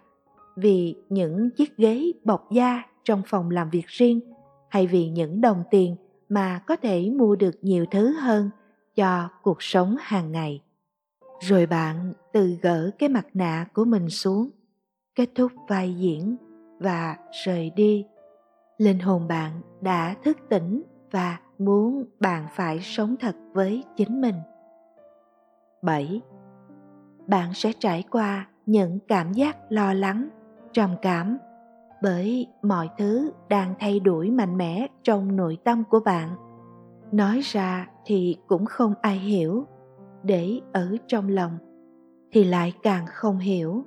Vì 0.55 0.95
những 1.09 1.49
chiếc 1.57 1.77
ghế 1.77 2.11
bọc 2.23 2.51
da 2.51 2.83
trong 3.03 3.21
phòng 3.25 3.49
làm 3.51 3.69
việc 3.69 3.87
riêng, 3.87 4.19
hay 4.69 4.87
vì 4.87 5.09
những 5.09 5.41
đồng 5.41 5.63
tiền 5.71 5.95
mà 6.29 6.61
có 6.67 6.75
thể 6.75 7.09
mua 7.09 7.35
được 7.35 7.55
nhiều 7.61 7.85
thứ 7.91 8.11
hơn 8.11 8.49
cho 8.95 9.29
cuộc 9.43 9.63
sống 9.63 9.95
hàng 9.99 10.31
ngày. 10.31 10.61
Rồi 11.39 11.65
bạn 11.65 12.13
từ 12.33 12.57
gỡ 12.61 12.91
cái 12.99 13.09
mặt 13.09 13.27
nạ 13.33 13.65
của 13.73 13.85
mình 13.85 14.09
xuống, 14.09 14.49
kết 15.15 15.29
thúc 15.35 15.51
vai 15.67 15.93
diễn 15.93 16.35
và 16.79 17.17
rời 17.45 17.69
đi. 17.75 18.05
Linh 18.77 18.99
hồn 18.99 19.27
bạn 19.27 19.61
đã 19.81 20.15
thức 20.23 20.37
tỉnh 20.49 20.83
và 21.11 21.39
muốn 21.57 22.03
bạn 22.19 22.47
phải 22.55 22.79
sống 22.79 23.15
thật 23.19 23.35
với 23.53 23.83
chính 23.95 24.21
mình. 24.21 24.35
7 25.81 26.21
bạn 27.29 27.53
sẽ 27.53 27.71
trải 27.79 28.03
qua 28.11 28.47
những 28.65 28.99
cảm 29.07 29.33
giác 29.33 29.57
lo 29.69 29.93
lắng, 29.93 30.29
trầm 30.73 30.95
cảm 31.01 31.37
bởi 32.01 32.47
mọi 32.61 32.89
thứ 32.97 33.31
đang 33.49 33.73
thay 33.79 33.99
đổi 33.99 34.29
mạnh 34.29 34.57
mẽ 34.57 34.87
trong 35.03 35.35
nội 35.35 35.57
tâm 35.63 35.83
của 35.89 35.99
bạn. 35.99 36.29
Nói 37.11 37.39
ra 37.43 37.87
thì 38.05 38.37
cũng 38.47 38.65
không 38.65 38.93
ai 39.01 39.17
hiểu, 39.17 39.65
để 40.23 40.59
ở 40.73 40.95
trong 41.07 41.29
lòng 41.29 41.57
thì 42.31 42.43
lại 42.43 42.73
càng 42.83 43.05
không 43.07 43.37
hiểu. 43.37 43.85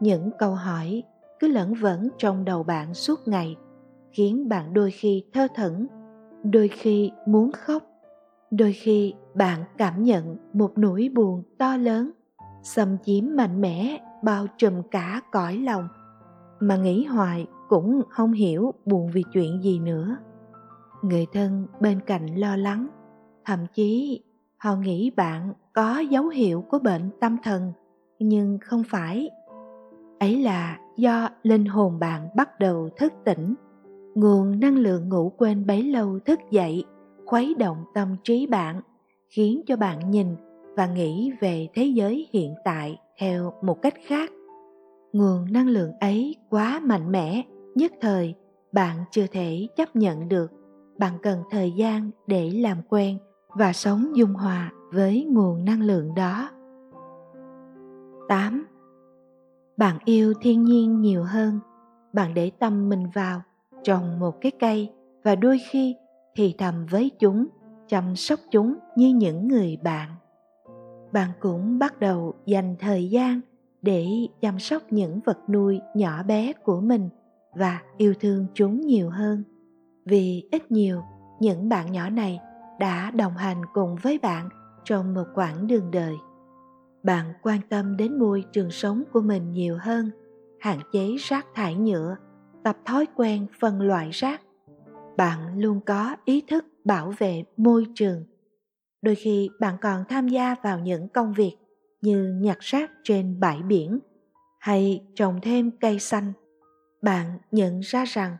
Những 0.00 0.30
câu 0.38 0.54
hỏi 0.54 1.02
cứ 1.40 1.48
lẫn 1.48 1.74
vẫn 1.74 2.08
trong 2.18 2.44
đầu 2.44 2.62
bạn 2.62 2.94
suốt 2.94 3.28
ngày, 3.28 3.56
khiến 4.12 4.48
bạn 4.48 4.74
đôi 4.74 4.90
khi 4.90 5.24
thơ 5.32 5.48
thẩn, 5.54 5.86
đôi 6.42 6.68
khi 6.68 7.10
muốn 7.26 7.52
khóc, 7.52 7.82
đôi 8.50 8.72
khi 8.72 9.14
bạn 9.34 9.64
cảm 9.78 10.02
nhận 10.02 10.36
một 10.52 10.78
nỗi 10.78 11.10
buồn 11.14 11.42
to 11.58 11.76
lớn 11.76 12.10
xâm 12.62 12.96
chiếm 13.04 13.24
mạnh 13.36 13.60
mẽ, 13.60 13.98
bao 14.22 14.46
trùm 14.58 14.82
cả 14.90 15.20
cõi 15.32 15.56
lòng. 15.56 15.88
Mà 16.60 16.76
nghĩ 16.76 17.04
hoài 17.04 17.46
cũng 17.68 18.02
không 18.08 18.32
hiểu 18.32 18.74
buồn 18.86 19.10
vì 19.12 19.24
chuyện 19.32 19.62
gì 19.62 19.78
nữa. 19.78 20.16
Người 21.02 21.26
thân 21.32 21.66
bên 21.80 22.00
cạnh 22.00 22.26
lo 22.26 22.56
lắng. 22.56 22.88
Thậm 23.44 23.58
chí, 23.74 24.22
họ 24.56 24.76
nghĩ 24.76 25.10
bạn 25.10 25.52
có 25.72 25.98
dấu 25.98 26.28
hiệu 26.28 26.64
của 26.70 26.78
bệnh 26.78 27.10
tâm 27.20 27.36
thần, 27.42 27.72
nhưng 28.18 28.58
không 28.58 28.82
phải. 28.88 29.30
Ấy 30.18 30.42
là 30.42 30.78
do 30.96 31.28
linh 31.42 31.64
hồn 31.64 31.98
bạn 31.98 32.28
bắt 32.36 32.60
đầu 32.60 32.88
thức 32.96 33.12
tỉnh. 33.24 33.54
Nguồn 34.14 34.60
năng 34.60 34.76
lượng 34.76 35.08
ngủ 35.08 35.32
quên 35.38 35.66
bấy 35.66 35.82
lâu 35.82 36.18
thức 36.18 36.40
dậy, 36.50 36.84
khuấy 37.26 37.54
động 37.58 37.84
tâm 37.94 38.16
trí 38.24 38.46
bạn, 38.46 38.80
khiến 39.28 39.62
cho 39.66 39.76
bạn 39.76 40.10
nhìn 40.10 40.36
và 40.76 40.86
nghĩ 40.86 41.32
về 41.40 41.68
thế 41.74 41.84
giới 41.84 42.28
hiện 42.32 42.54
tại 42.64 42.98
theo 43.18 43.52
một 43.62 43.82
cách 43.82 43.94
khác 44.06 44.30
nguồn 45.12 45.52
năng 45.52 45.68
lượng 45.68 45.92
ấy 46.00 46.36
quá 46.50 46.80
mạnh 46.84 47.12
mẽ 47.12 47.42
nhất 47.74 47.92
thời 48.00 48.34
bạn 48.72 48.96
chưa 49.10 49.26
thể 49.26 49.68
chấp 49.76 49.96
nhận 49.96 50.28
được 50.28 50.52
bạn 50.98 51.12
cần 51.22 51.42
thời 51.50 51.72
gian 51.72 52.10
để 52.26 52.50
làm 52.50 52.78
quen 52.88 53.18
và 53.48 53.72
sống 53.72 54.16
dung 54.16 54.34
hòa 54.34 54.72
với 54.92 55.26
nguồn 55.30 55.64
năng 55.64 55.82
lượng 55.82 56.14
đó 56.14 56.50
8. 58.28 58.66
Bạn 59.76 59.98
yêu 60.04 60.34
thiên 60.40 60.64
nhiên 60.64 61.00
nhiều 61.00 61.24
hơn, 61.24 61.60
bạn 62.12 62.34
để 62.34 62.50
tâm 62.58 62.88
mình 62.88 63.06
vào 63.14 63.42
trồng 63.82 64.20
một 64.20 64.40
cái 64.40 64.52
cây 64.60 64.90
và 65.24 65.34
đôi 65.34 65.58
khi 65.70 65.96
thì 66.34 66.54
thầm 66.58 66.86
với 66.90 67.10
chúng, 67.18 67.46
chăm 67.88 68.16
sóc 68.16 68.40
chúng 68.50 68.74
như 68.96 69.08
những 69.08 69.48
người 69.48 69.78
bạn. 69.82 70.10
Bạn 71.12 71.30
cũng 71.40 71.78
bắt 71.78 72.00
đầu 72.00 72.34
dành 72.46 72.76
thời 72.78 73.10
gian 73.10 73.40
để 73.82 74.06
chăm 74.40 74.58
sóc 74.58 74.82
những 74.90 75.20
vật 75.24 75.38
nuôi 75.48 75.80
nhỏ 75.94 76.22
bé 76.22 76.52
của 76.52 76.80
mình 76.80 77.08
và 77.54 77.80
yêu 77.96 78.14
thương 78.20 78.46
chúng 78.54 78.80
nhiều 78.80 79.10
hơn. 79.10 79.42
Vì 80.04 80.48
ít 80.50 80.70
nhiều, 80.72 81.02
những 81.40 81.68
bạn 81.68 81.92
nhỏ 81.92 82.10
này 82.10 82.40
đã 82.80 83.10
đồng 83.10 83.36
hành 83.36 83.62
cùng 83.72 83.96
với 84.02 84.18
bạn 84.18 84.48
trong 84.84 85.14
một 85.14 85.24
quãng 85.34 85.66
đường 85.66 85.90
đời. 85.90 86.14
Bạn 87.02 87.32
quan 87.42 87.60
tâm 87.68 87.96
đến 87.96 88.18
môi 88.18 88.44
trường 88.52 88.70
sống 88.70 89.02
của 89.12 89.20
mình 89.20 89.52
nhiều 89.52 89.78
hơn, 89.80 90.10
hạn 90.60 90.78
chế 90.92 91.16
rác 91.18 91.46
thải 91.54 91.74
nhựa, 91.74 92.16
tập 92.64 92.76
thói 92.84 93.06
quen 93.16 93.46
phân 93.60 93.80
loại 93.80 94.10
rác. 94.10 94.40
Bạn 95.16 95.58
luôn 95.58 95.80
có 95.86 96.16
ý 96.24 96.42
thức 96.48 96.64
bảo 96.84 97.12
vệ 97.18 97.44
môi 97.56 97.86
trường. 97.94 98.24
Đôi 99.02 99.14
khi 99.14 99.50
bạn 99.60 99.76
còn 99.80 100.04
tham 100.08 100.28
gia 100.28 100.54
vào 100.62 100.78
những 100.78 101.08
công 101.08 101.32
việc 101.32 101.56
như 102.00 102.38
nhặt 102.40 102.58
rác 102.60 102.90
trên 103.04 103.40
bãi 103.40 103.62
biển 103.62 103.98
hay 104.58 105.06
trồng 105.14 105.40
thêm 105.42 105.70
cây 105.80 105.98
xanh. 105.98 106.32
Bạn 107.02 107.38
nhận 107.50 107.80
ra 107.80 108.04
rằng 108.04 108.36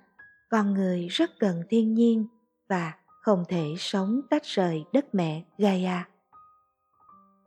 con 0.50 0.74
người 0.74 1.06
rất 1.08 1.30
cần 1.38 1.62
thiên 1.68 1.94
nhiên 1.94 2.26
và 2.68 2.94
không 3.22 3.44
thể 3.48 3.66
sống 3.78 4.20
tách 4.30 4.44
rời 4.44 4.84
đất 4.92 5.14
mẹ 5.14 5.44
Gaia. 5.58 6.04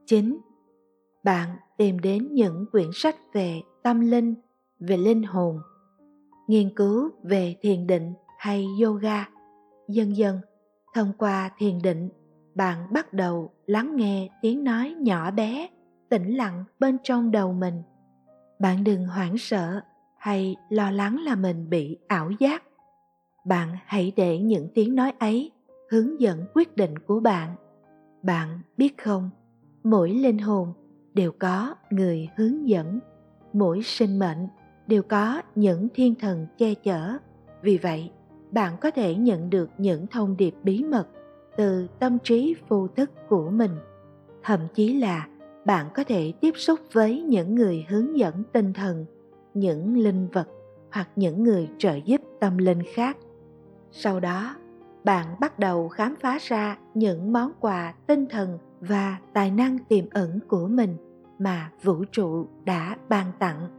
9. 0.06 0.38
Bạn 1.24 1.50
tìm 1.78 2.00
đến 2.00 2.28
những 2.32 2.66
quyển 2.72 2.90
sách 2.94 3.16
về 3.34 3.62
tâm 3.84 4.00
linh, 4.00 4.36
về 4.80 4.98
linh 4.98 5.24
hồn, 5.24 5.60
nghiên 6.48 6.76
cứu 6.76 7.10
về 7.24 7.56
thiền 7.62 7.88
định 7.88 8.14
hay 8.38 8.66
yoga. 8.84 9.26
Dần 9.88 10.18
dần, 10.18 10.40
thông 10.94 11.14
qua 11.18 11.52
thiền 11.58 11.82
định, 11.82 12.10
bạn 12.56 12.94
bắt 12.94 13.14
đầu 13.14 13.52
lắng 13.66 13.96
nghe 13.96 14.30
tiếng 14.42 14.64
nói 14.64 14.96
nhỏ 15.00 15.32
bé, 15.32 15.70
tĩnh 16.10 16.38
lặng 16.38 16.64
bên 16.80 16.98
trong 17.04 17.32
đầu 17.32 17.54
mình. 17.54 17.84
Bạn 18.60 18.84
đừng 18.84 19.06
hoảng 19.06 19.38
sợ 19.38 19.82
hay 20.18 20.56
lo 20.70 20.92
lắng 20.92 21.20
là 21.24 21.36
mình 21.36 21.70
bị 21.70 21.98
ảo 22.08 22.32
giác. 22.40 22.64
Bạn 23.46 23.70
hãy 23.86 24.14
để 24.16 24.40
những 24.40 24.70
tiếng 24.74 24.96
nói 24.96 25.14
ấy 25.20 25.52
hướng 25.90 26.22
dẫn 26.22 26.46
quyết 26.54 26.76
định 26.76 27.00
của 27.00 27.20
bạn 27.20 27.56
bạn 28.26 28.60
biết 28.78 28.98
không 28.98 29.30
mỗi 29.84 30.10
linh 30.10 30.38
hồn 30.38 30.74
đều 31.14 31.32
có 31.40 31.76
người 31.90 32.30
hướng 32.36 32.68
dẫn 32.68 33.00
mỗi 33.54 33.82
sinh 33.84 34.20
mệnh 34.20 34.48
đều 34.88 35.04
có 35.04 35.42
những 35.56 35.88
thiên 35.96 36.16
thần 36.16 36.48
che 36.58 36.74
chở 36.74 37.18
vì 37.62 37.78
vậy 37.78 38.12
bạn 38.52 38.78
có 38.82 38.92
thể 38.92 39.16
nhận 39.16 39.50
được 39.50 39.70
những 39.78 40.08
thông 40.08 40.38
điệp 40.38 40.54
bí 40.64 40.84
mật 40.84 41.08
từ 41.58 41.88
tâm 42.00 42.18
trí 42.24 42.56
vô 42.68 42.88
thức 42.88 43.12
của 43.30 43.50
mình. 43.50 43.72
Thậm 44.44 44.60
chí 44.74 44.94
là 44.94 45.28
bạn 45.66 45.86
có 45.94 46.04
thể 46.04 46.34
tiếp 46.42 46.54
xúc 46.58 46.80
với 46.92 47.22
những 47.22 47.56
người 47.56 47.86
hướng 47.90 48.18
dẫn 48.18 48.44
tinh 48.52 48.74
thần, 48.74 49.06
những 49.54 49.98
linh 49.98 50.28
vật 50.34 50.48
hoặc 50.92 51.10
những 51.16 51.44
người 51.44 51.70
trợ 51.78 51.96
giúp 52.06 52.22
tâm 52.40 52.58
linh 52.58 52.82
khác. 52.94 53.18
Sau 53.92 54.20
đó, 54.20 54.56
bạn 55.04 55.36
bắt 55.40 55.60
đầu 55.60 55.90
khám 55.90 56.16
phá 56.22 56.38
ra 56.42 56.78
những 56.94 57.34
món 57.34 57.52
quà 57.60 57.94
tinh 58.08 58.26
thần 58.30 58.58
và 58.80 59.18
tài 59.34 59.52
năng 59.52 59.78
tiềm 59.80 60.06
ẩn 60.10 60.40
của 60.48 60.68
mình 60.68 60.98
mà 61.40 61.72
vũ 61.84 62.04
trụ 62.12 62.48
đã 62.66 62.98
ban 63.10 63.32
tặng, 63.40 63.70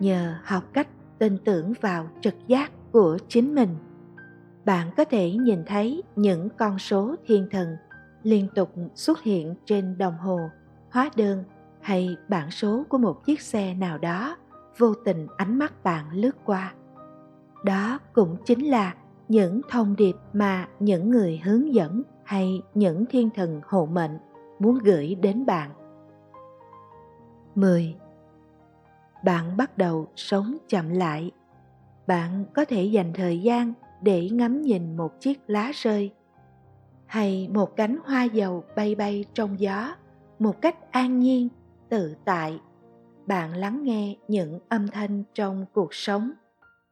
nhờ 0.00 0.34
học 0.44 0.64
cách 0.72 0.88
tin 1.18 1.38
tưởng 1.44 1.72
vào 1.80 2.06
trực 2.20 2.34
giác 2.46 2.72
của 2.92 3.18
chính 3.28 3.54
mình 3.54 3.68
bạn 4.64 4.90
có 4.96 5.04
thể 5.04 5.30
nhìn 5.30 5.64
thấy 5.66 6.02
những 6.16 6.48
con 6.56 6.78
số 6.78 7.14
thiên 7.26 7.48
thần 7.50 7.76
liên 8.22 8.48
tục 8.54 8.70
xuất 8.94 9.22
hiện 9.22 9.54
trên 9.64 9.98
đồng 9.98 10.18
hồ, 10.18 10.38
hóa 10.90 11.10
đơn 11.16 11.44
hay 11.80 12.16
bảng 12.28 12.50
số 12.50 12.84
của 12.88 12.98
một 12.98 13.24
chiếc 13.24 13.40
xe 13.40 13.74
nào 13.74 13.98
đó 13.98 14.36
vô 14.78 14.94
tình 15.04 15.26
ánh 15.36 15.58
mắt 15.58 15.84
bạn 15.84 16.04
lướt 16.12 16.36
qua 16.44 16.74
đó 17.64 17.98
cũng 18.12 18.36
chính 18.44 18.66
là 18.66 18.94
những 19.28 19.60
thông 19.70 19.96
điệp 19.96 20.16
mà 20.32 20.68
những 20.80 21.10
người 21.10 21.40
hướng 21.44 21.74
dẫn 21.74 22.02
hay 22.24 22.62
những 22.74 23.06
thiên 23.06 23.30
thần 23.30 23.60
hộ 23.66 23.86
mệnh 23.86 24.18
muốn 24.58 24.78
gửi 24.78 25.14
đến 25.14 25.46
bạn. 25.46 25.70
10. 27.54 27.96
bạn 29.24 29.56
bắt 29.56 29.78
đầu 29.78 30.06
sống 30.16 30.56
chậm 30.68 30.88
lại 30.88 31.30
bạn 32.06 32.44
có 32.54 32.64
thể 32.64 32.84
dành 32.84 33.12
thời 33.14 33.40
gian 33.40 33.72
để 34.04 34.28
ngắm 34.32 34.62
nhìn 34.62 34.96
một 34.96 35.20
chiếc 35.20 35.40
lá 35.46 35.70
rơi. 35.74 36.12
Hay 37.06 37.48
một 37.52 37.76
cánh 37.76 37.98
hoa 38.04 38.24
dầu 38.24 38.64
bay 38.76 38.94
bay 38.94 39.24
trong 39.34 39.60
gió, 39.60 39.94
một 40.38 40.60
cách 40.60 40.92
an 40.92 41.20
nhiên, 41.20 41.48
tự 41.88 42.14
tại. 42.24 42.60
Bạn 43.26 43.54
lắng 43.54 43.82
nghe 43.82 44.16
những 44.28 44.60
âm 44.68 44.88
thanh 44.88 45.24
trong 45.34 45.66
cuộc 45.72 45.94
sống, 45.94 46.30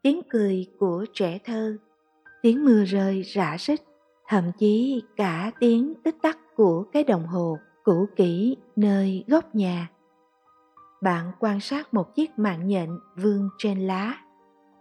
tiếng 0.03 0.21
cười 0.31 0.67
của 0.79 1.07
trẻ 1.13 1.39
thơ, 1.45 1.77
tiếng 2.43 2.65
mưa 2.65 2.85
rơi 2.85 3.23
rã 3.23 3.57
rích 3.59 3.83
thậm 4.29 4.53
chí 4.59 5.03
cả 5.17 5.53
tiếng 5.61 5.95
tích 6.05 6.17
tắc 6.23 6.39
của 6.57 6.85
cái 6.93 7.05
đồng 7.05 7.27
hồ 7.27 7.59
cũ 7.85 8.07
kỹ 8.17 8.57
nơi 8.77 9.25
góc 9.27 9.55
nhà. 9.55 9.91
Bạn 11.03 11.33
quan 11.41 11.61
sát 11.61 11.95
một 11.95 12.15
chiếc 12.15 12.39
mạng 12.39 12.69
nhện 12.69 12.91
vương 13.17 13.49
trên 13.59 13.81
lá 13.81 14.15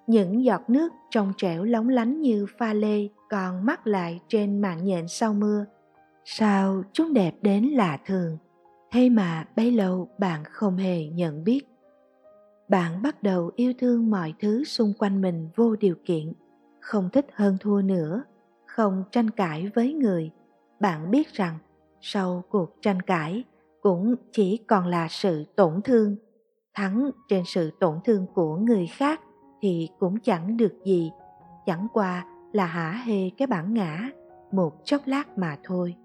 những 0.08 0.44
giọt 0.44 0.70
nước 0.70 0.94
trong 1.10 1.34
trẻo 1.38 1.64
lóng 1.64 1.90
lánh 1.90 2.22
như 2.22 2.46
pha 2.58 2.74
lê 2.74 3.08
còn 3.30 3.66
mắc 3.66 3.88
lại 3.88 4.20
trên 4.28 4.62
mạng 4.62 4.84
nhện 4.84 5.08
sau 5.08 5.34
mưa. 5.34 5.66
Sao 6.26 6.84
chúng 6.94 7.14
đẹp 7.14 7.36
đến 7.42 7.66
lạ 7.66 8.00
thường? 8.06 8.38
Thế 8.92 9.10
mà 9.10 9.48
bấy 9.56 9.72
lâu 9.72 10.10
bạn 10.20 10.44
không 10.44 10.78
hề 10.78 11.06
nhận 11.06 11.44
biết. 11.44 11.62
Bạn 12.70 13.02
bắt 13.02 13.24
đầu 13.24 13.52
yêu 13.56 13.74
thương 13.80 14.10
mọi 14.10 14.34
thứ 14.40 14.64
xung 14.64 14.94
quanh 15.00 15.22
mình 15.22 15.50
vô 15.56 15.76
điều 15.76 15.96
kiện. 16.06 16.34
Không 16.80 17.10
thích 17.14 17.26
hơn 17.34 17.58
thua 17.60 17.82
nữa. 17.82 18.24
Không 18.66 19.04
tranh 19.12 19.30
cãi 19.30 19.72
với 19.76 19.94
người. 19.94 20.32
Bạn 20.80 21.12
biết 21.12 21.34
rằng 21.34 21.58
sau 22.02 22.44
cuộc 22.50 22.78
tranh 22.82 23.02
cãi 23.02 23.44
cũng 23.82 24.16
chỉ 24.32 24.58
còn 24.68 24.88
là 24.88 25.08
sự 25.10 25.46
tổn 25.56 25.82
thương. 25.82 26.16
Thắng 26.74 27.12
trên 27.30 27.44
sự 27.46 27.72
tổn 27.80 28.00
thương 28.06 28.26
của 28.34 28.58
người 28.58 28.88
khác 28.88 29.22
thì 29.62 29.90
cũng 30.00 30.20
chẳng 30.20 30.58
được 30.58 30.74
gì 30.86 31.12
chẳng 31.66 31.88
qua 31.94 32.26
là 32.52 32.66
hả 32.66 32.92
hê 33.06 33.30
cái 33.30 33.48
bản 33.48 33.74
ngã 33.74 34.10
một 34.52 34.74
chốc 34.84 35.02
lát 35.06 35.38
mà 35.38 35.58
thôi 35.64 35.96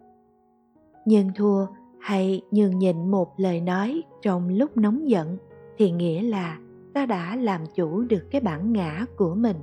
nhưng 1.05 1.33
thua 1.35 1.67
hay 2.01 2.43
nhường 2.51 2.79
nhịn 2.79 3.11
một 3.11 3.41
lời 3.41 3.61
nói 3.61 4.03
trong 4.23 4.49
lúc 4.49 4.77
nóng 4.77 5.09
giận 5.09 5.37
thì 5.79 5.91
nghĩa 5.91 6.23
là 6.23 6.59
ta 6.95 7.07
đã 7.07 7.37
làm 7.37 7.61
chủ 7.75 8.03
được 8.03 8.29
cái 8.31 8.41
bản 8.41 8.73
ngã 8.73 9.05
của 9.17 9.35
mình 9.35 9.57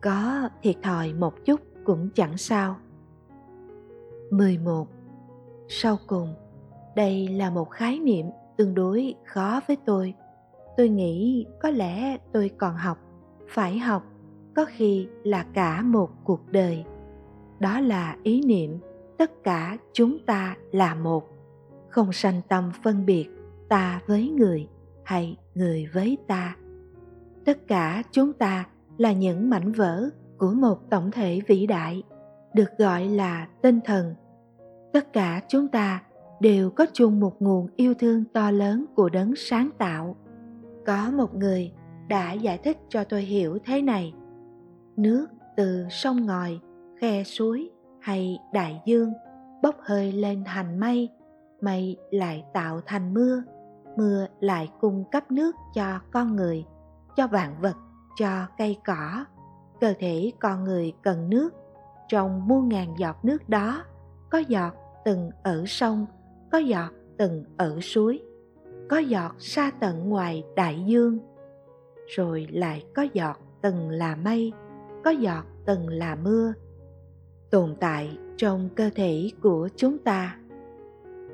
có 0.00 0.48
thiệt 0.62 0.76
thòi 0.82 1.12
một 1.12 1.44
chút 1.44 1.60
cũng 1.84 2.08
chẳng 2.14 2.36
sao 2.36 2.76
11. 4.30 4.88
Sau 5.68 5.98
cùng, 6.06 6.34
đây 6.96 7.28
là 7.28 7.50
một 7.50 7.70
khái 7.70 7.98
niệm 7.98 8.26
tương 8.56 8.74
đối 8.74 9.14
khó 9.24 9.60
với 9.68 9.76
tôi. 9.86 10.14
Tôi 10.76 10.88
nghĩ 10.88 11.46
có 11.62 11.70
lẽ 11.70 12.16
tôi 12.32 12.50
còn 12.58 12.76
học, 12.76 12.98
phải 13.48 13.78
học, 13.78 14.02
có 14.56 14.64
khi 14.68 15.08
là 15.24 15.46
cả 15.54 15.82
một 15.82 16.10
cuộc 16.24 16.52
đời. 16.52 16.84
Đó 17.60 17.80
là 17.80 18.16
ý 18.22 18.42
niệm 18.42 18.78
tất 19.18 19.30
cả 19.44 19.76
chúng 19.92 20.18
ta 20.26 20.56
là 20.72 20.94
một, 20.94 21.28
không 21.88 22.12
sanh 22.12 22.40
tâm 22.48 22.70
phân 22.82 23.06
biệt 23.06 23.28
ta 23.68 24.00
với 24.06 24.28
người 24.28 24.68
hay 25.04 25.36
người 25.54 25.86
với 25.92 26.18
ta. 26.26 26.56
Tất 27.44 27.66
cả 27.66 28.02
chúng 28.10 28.32
ta 28.32 28.66
là 28.98 29.12
những 29.12 29.50
mảnh 29.50 29.72
vỡ 29.72 30.08
của 30.38 30.50
một 30.50 30.90
tổng 30.90 31.10
thể 31.10 31.40
vĩ 31.46 31.66
đại 31.66 32.02
được 32.54 32.78
gọi 32.78 33.04
là 33.04 33.48
tinh 33.62 33.80
thần 33.84 34.14
tất 34.92 35.12
cả 35.12 35.40
chúng 35.48 35.68
ta 35.68 36.02
đều 36.40 36.70
có 36.70 36.86
chung 36.92 37.20
một 37.20 37.42
nguồn 37.42 37.68
yêu 37.76 37.94
thương 37.94 38.24
to 38.32 38.50
lớn 38.50 38.84
của 38.96 39.08
đấng 39.08 39.36
sáng 39.36 39.70
tạo 39.78 40.16
có 40.86 41.10
một 41.10 41.34
người 41.34 41.72
đã 42.08 42.32
giải 42.32 42.58
thích 42.58 42.78
cho 42.88 43.04
tôi 43.04 43.22
hiểu 43.22 43.58
thế 43.64 43.82
này. 43.82 44.14
Nước 44.96 45.26
từ 45.56 45.86
sông 45.90 46.26
ngòi, 46.26 46.60
khe 47.00 47.24
suối 47.24 47.70
hay 48.00 48.38
đại 48.52 48.82
dương 48.86 49.12
bốc 49.62 49.76
hơi 49.80 50.12
lên 50.12 50.42
thành 50.46 50.80
mây 50.80 51.08
mây 51.60 51.96
lại 52.10 52.44
tạo 52.52 52.80
thành 52.86 53.14
mưa 53.14 53.42
mưa 53.98 54.26
lại 54.40 54.70
cung 54.80 55.04
cấp 55.12 55.30
nước 55.30 55.56
cho 55.74 56.00
con 56.12 56.36
người, 56.36 56.64
cho 57.16 57.26
vạn 57.26 57.54
vật, 57.60 57.76
cho 58.16 58.46
cây 58.58 58.78
cỏ. 58.86 59.24
Cơ 59.80 59.94
thể 59.98 60.32
con 60.40 60.64
người 60.64 60.92
cần 61.02 61.30
nước. 61.30 61.54
Trong 62.08 62.48
muôn 62.48 62.68
ngàn 62.68 62.94
giọt 62.98 63.16
nước 63.22 63.48
đó, 63.48 63.84
có 64.30 64.38
giọt 64.38 64.74
từng 65.04 65.30
ở 65.42 65.64
sông, 65.66 66.06
có 66.52 66.58
giọt 66.58 66.92
từng 67.18 67.44
ở 67.56 67.80
suối, 67.80 68.22
có 68.90 68.98
giọt 68.98 69.34
xa 69.38 69.70
tận 69.80 70.08
ngoài 70.08 70.44
đại 70.56 70.84
dương 70.86 71.18
rồi 72.08 72.46
lại 72.50 72.84
có 72.94 73.06
giọt 73.12 73.36
từng 73.62 73.90
là 73.90 74.16
mây, 74.16 74.52
có 75.04 75.10
giọt 75.10 75.44
từng 75.66 75.88
là 75.88 76.14
mưa, 76.14 76.52
tồn 77.50 77.76
tại 77.80 78.18
trong 78.36 78.68
cơ 78.76 78.90
thể 78.94 79.30
của 79.42 79.68
chúng 79.76 79.98
ta. 79.98 80.36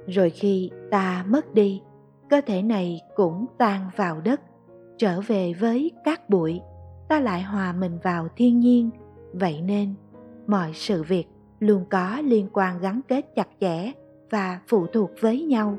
Rồi 0.06 0.30
khi 0.30 0.70
ta 0.90 1.24
mất 1.28 1.54
đi, 1.54 1.82
cơ 2.30 2.40
thể 2.46 2.62
này 2.62 3.00
cũng 3.16 3.46
tan 3.58 3.90
vào 3.96 4.20
đất, 4.20 4.40
trở 4.98 5.20
về 5.20 5.52
với 5.52 5.90
cát 6.04 6.30
bụi, 6.30 6.60
ta 7.08 7.20
lại 7.20 7.42
hòa 7.42 7.72
mình 7.72 7.98
vào 8.02 8.28
thiên 8.36 8.60
nhiên. 8.60 8.90
Vậy 9.32 9.60
nên, 9.60 9.94
mọi 10.46 10.70
sự 10.74 11.02
việc 11.02 11.24
luôn 11.60 11.84
có 11.90 12.20
liên 12.24 12.48
quan 12.52 12.80
gắn 12.80 13.00
kết 13.08 13.26
chặt 13.36 13.48
chẽ 13.60 13.92
và 14.30 14.60
phụ 14.66 14.86
thuộc 14.86 15.10
với 15.20 15.42
nhau 15.42 15.78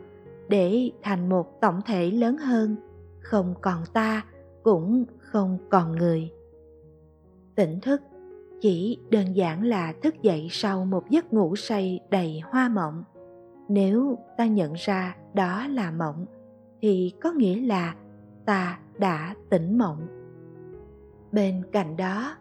để 0.49 0.91
thành 1.03 1.29
một 1.29 1.61
tổng 1.61 1.81
thể 1.85 2.11
lớn 2.11 2.37
hơn, 2.37 2.75
không 3.21 3.53
còn 3.61 3.83
ta 3.93 4.23
cũng 4.65 5.05
không 5.17 5.57
còn 5.69 5.91
người. 5.91 6.31
Tỉnh 7.55 7.79
thức 7.79 8.01
chỉ 8.61 8.97
đơn 9.09 9.35
giản 9.35 9.63
là 9.63 9.93
thức 10.03 10.21
dậy 10.21 10.47
sau 10.51 10.85
một 10.85 11.09
giấc 11.09 11.33
ngủ 11.33 11.55
say 11.55 11.99
đầy 12.09 12.41
hoa 12.45 12.69
mộng. 12.69 13.03
Nếu 13.69 14.17
ta 14.37 14.45
nhận 14.45 14.73
ra 14.73 15.15
đó 15.33 15.67
là 15.67 15.91
mộng, 15.91 16.25
thì 16.81 17.13
có 17.21 17.31
nghĩa 17.31 17.61
là 17.61 17.95
ta 18.45 18.79
đã 18.97 19.35
tỉnh 19.49 19.77
mộng. 19.77 20.07
Bên 21.31 21.63
cạnh 21.71 21.97
đó, 21.97 22.35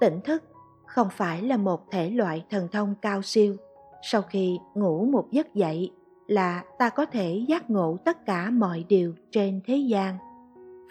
tỉnh 0.00 0.20
thức 0.24 0.44
không 0.86 1.08
phải 1.10 1.42
là 1.42 1.56
một 1.56 1.90
thể 1.90 2.10
loại 2.10 2.44
thần 2.50 2.68
thông 2.72 2.94
cao 3.02 3.22
siêu. 3.22 3.56
Sau 4.02 4.22
khi 4.22 4.58
ngủ 4.74 5.04
một 5.04 5.30
giấc 5.30 5.54
dậy 5.54 5.92
là 6.26 6.64
ta 6.78 6.88
có 6.90 7.06
thể 7.06 7.44
giác 7.48 7.70
ngộ 7.70 7.96
tất 8.04 8.26
cả 8.26 8.50
mọi 8.50 8.84
điều 8.88 9.14
trên 9.30 9.60
thế 9.66 9.76
gian 9.76 10.18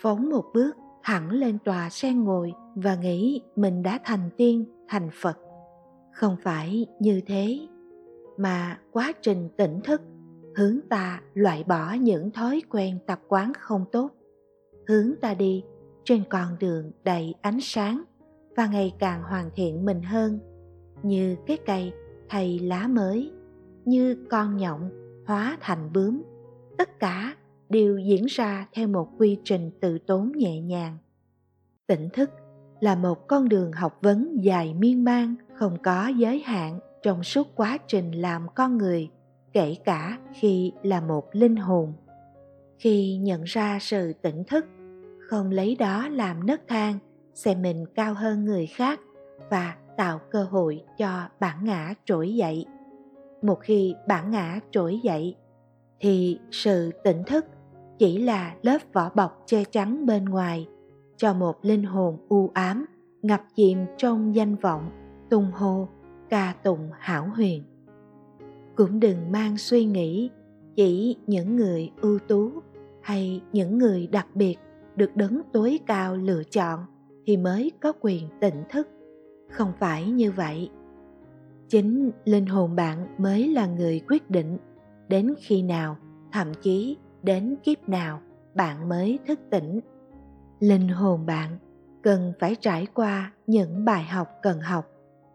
phóng 0.02 0.30
một 0.30 0.46
bước, 0.54 0.78
hẳn 1.02 1.32
lên 1.32 1.58
tòa 1.66 1.90
sen 1.90 2.24
ngồi 2.24 2.54
và 2.76 2.96
nghĩ 2.96 3.42
mình 3.56 3.84
đã 3.84 4.00
thành 4.04 4.30
tiên, 4.38 4.66
thành 4.88 5.10
phật. 5.14 5.38
Không 6.14 6.36
phải 6.44 6.86
như 7.00 7.22
thế, 7.26 7.60
mà 8.38 8.80
quá 8.92 9.12
trình 9.22 9.50
tỉnh 9.58 9.82
thức, 9.84 10.02
hướng 10.56 10.80
ta 10.90 11.22
loại 11.34 11.64
bỏ 11.64 11.94
những 11.94 12.32
thói 12.32 12.62
quen 12.70 13.00
tập 13.08 13.20
quán 13.28 13.54
không 13.60 13.86
tốt. 13.92 14.12
Hướng 14.88 15.16
ta 15.22 15.34
đi, 15.34 15.64
trên 16.04 16.24
con 16.30 16.56
đường 16.60 16.92
đầy 17.04 17.36
ánh 17.42 17.60
sáng 17.62 18.04
và 18.56 18.68
ngày 18.68 18.94
càng 19.00 19.24
hoàn 19.24 19.50
thiện 19.56 19.86
mình 19.86 20.02
hơn, 20.02 20.40
như 21.04 21.36
cái 21.46 21.58
cây 21.66 21.94
thay 22.30 22.60
lá 22.60 22.88
mới, 22.88 23.32
như 23.86 24.26
con 24.30 24.58
nhộng 24.58 24.90
hóa 25.26 25.58
thành 25.62 25.94
bướm. 25.94 26.22
Tất 26.78 27.00
cả 27.00 27.36
đều 27.70 27.98
diễn 27.98 28.26
ra 28.26 28.68
theo 28.74 28.88
một 28.88 29.10
quy 29.18 29.38
trình 29.44 29.72
tự 29.82 29.98
tốn 29.98 30.32
nhẹ 30.36 30.62
nhàng. 30.62 30.98
Tỉnh 31.88 32.10
thức 32.14 32.30
là 32.80 32.96
một 32.96 33.28
con 33.28 33.50
đường 33.50 33.72
học 33.72 33.98
vấn 34.02 34.38
dài 34.42 34.74
miên 34.74 35.04
man, 35.04 35.36
không 35.54 35.78
có 35.84 36.08
giới 36.08 36.40
hạn 36.40 36.80
trong 37.04 37.24
suốt 37.24 37.48
quá 37.56 37.78
trình 37.88 38.12
làm 38.12 38.48
con 38.56 38.78
người, 38.78 39.10
kể 39.54 39.76
cả 39.86 40.20
khi 40.34 40.72
là 40.84 41.02
một 41.02 41.30
linh 41.32 41.56
hồn. 41.56 41.94
Khi 42.80 43.18
nhận 43.18 43.44
ra 43.44 43.78
sự 43.82 44.14
tỉnh 44.14 44.44
thức, 44.44 44.66
không 45.30 45.52
lấy 45.52 45.76
đó 45.76 46.08
làm 46.10 46.46
nấc 46.46 46.68
thang 46.68 47.00
xem 47.34 47.62
mình 47.62 47.86
cao 47.96 48.14
hơn 48.14 48.46
người 48.46 48.66
khác 48.66 49.00
và 49.50 49.76
tạo 49.98 50.20
cơ 50.32 50.44
hội 50.44 50.84
cho 50.98 51.30
bản 51.40 51.66
ngã 51.66 51.94
trỗi 52.06 52.36
dậy. 52.36 52.66
Một 53.42 53.60
khi 53.62 53.96
bản 54.08 54.32
ngã 54.32 54.60
trỗi 54.72 55.00
dậy, 55.04 55.36
thì 56.00 56.40
sự 56.52 56.92
tỉnh 57.04 57.24
thức 57.24 57.46
chỉ 57.98 58.18
là 58.18 58.56
lớp 58.62 58.78
vỏ 58.94 59.10
bọc 59.16 59.44
che 59.46 59.64
chắn 59.64 60.06
bên 60.06 60.26
ngoài, 60.26 60.68
cho 61.18 61.34
một 61.34 61.66
linh 61.66 61.84
hồn 61.84 62.18
u 62.30 62.52
ám 62.54 62.86
ngập 63.22 63.42
chìm 63.56 63.78
trong 63.98 64.36
danh 64.36 64.56
vọng 64.56 64.90
tung 65.30 65.52
hô 65.52 65.88
ca 66.30 66.56
tụng 66.64 66.90
hảo 67.00 67.30
huyền. 67.36 67.64
Cũng 68.76 69.00
đừng 69.00 69.32
mang 69.32 69.58
suy 69.58 69.86
nghĩ 69.86 70.30
chỉ 70.76 71.18
những 71.28 71.56
người 71.56 71.92
ưu 72.02 72.20
tú 72.20 72.52
hay 73.02 73.42
những 73.52 73.78
người 73.78 74.08
đặc 74.08 74.28
biệt 74.36 74.56
được 74.96 75.16
đấng 75.16 75.42
tối 75.54 75.80
cao 75.86 76.16
lựa 76.16 76.44
chọn 76.44 76.80
thì 77.26 77.38
mới 77.38 77.72
có 77.82 77.94
quyền 78.02 78.28
tỉnh 78.42 78.64
thức. 78.70 78.88
Không 79.50 79.72
phải 79.80 80.12
như 80.12 80.32
vậy. 80.32 80.70
Chính 81.70 82.12
linh 82.26 82.46
hồn 82.46 82.76
bạn 82.76 83.08
mới 83.18 83.48
là 83.48 83.68
người 83.68 84.02
quyết 84.08 84.30
định 84.30 84.58
đến 85.10 85.34
khi 85.40 85.62
nào, 85.62 85.98
thậm 86.32 86.48
chí 86.62 86.98
đến 87.28 87.56
kiếp 87.64 87.90
nào 87.90 88.22
bạn 88.56 88.90
mới 88.90 89.20
thức 89.28 89.40
tỉnh. 89.50 89.80
Linh 90.60 90.88
hồn 90.88 91.26
bạn 91.26 91.58
cần 92.04 92.34
phải 92.40 92.56
trải 92.56 92.88
qua 92.94 93.34
những 93.48 93.86
bài 93.86 94.04
học 94.04 94.28
cần 94.42 94.60
học 94.60 94.86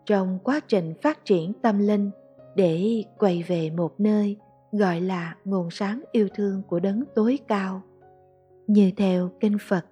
trong 0.07 0.39
quá 0.45 0.61
trình 0.69 0.95
phát 1.03 1.25
triển 1.25 1.53
tâm 1.63 1.79
linh 1.79 2.11
để 2.57 3.05
quay 3.19 3.45
về 3.47 3.71
một 3.71 4.01
nơi 4.01 4.37
gọi 4.73 5.01
là 5.01 5.37
nguồn 5.45 5.71
sáng 5.71 6.03
yêu 6.13 6.29
thương 6.35 6.63
của 6.69 6.81
đấng 6.81 7.05
tối 7.15 7.39
cao. 7.49 7.83
Như 8.67 8.91
theo 8.97 9.31
kinh 9.41 9.57
phật, 9.69 9.87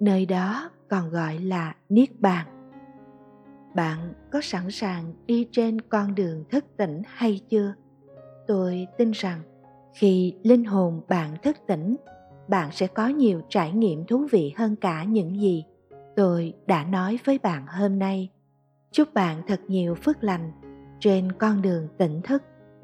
nơi 0.00 0.26
đó 0.26 0.70
còn 0.88 1.10
gọi 1.10 1.38
là 1.38 1.74
niết 1.88 2.20
bàn. 2.20 2.46
Bạn 3.74 3.98
có 4.32 4.40
sẵn 4.42 4.70
sàng 4.70 5.14
đi 5.26 5.48
trên 5.52 5.80
con 5.80 6.14
đường 6.14 6.44
thức 6.50 6.64
tỉnh 6.76 7.02
hay 7.06 7.40
chưa? 7.48 7.74
Tôi 8.46 8.86
tin 8.98 9.10
rằng 9.10 9.40
khi 9.94 10.34
linh 10.42 10.64
hồn 10.64 11.00
bạn 11.08 11.36
thức 11.42 11.56
tỉnh, 11.66 11.96
bạn 12.48 12.68
sẽ 12.72 12.86
có 12.86 13.08
nhiều 13.08 13.40
trải 13.48 13.72
nghiệm 13.72 14.06
thú 14.06 14.26
vị 14.30 14.52
hơn 14.56 14.76
cả 14.76 15.04
những 15.04 15.40
gì 15.40 15.64
tôi 16.18 16.52
đã 16.66 16.84
nói 16.84 17.18
với 17.24 17.38
bạn 17.38 17.66
hôm 17.66 17.98
nay. 17.98 18.28
Chúc 18.92 19.14
bạn 19.14 19.42
thật 19.46 19.60
nhiều 19.68 19.94
phước 19.94 20.24
lành 20.24 20.52
trên 21.00 21.32
con 21.32 21.62
đường 21.62 21.88
tỉnh 21.98 22.20
thức 22.22 22.42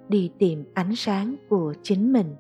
đi 0.09 0.31
tìm 0.38 0.64
ánh 0.75 0.97
sáng 0.97 1.37
của 1.49 1.75
chính 1.83 2.12
mình. 2.12 2.37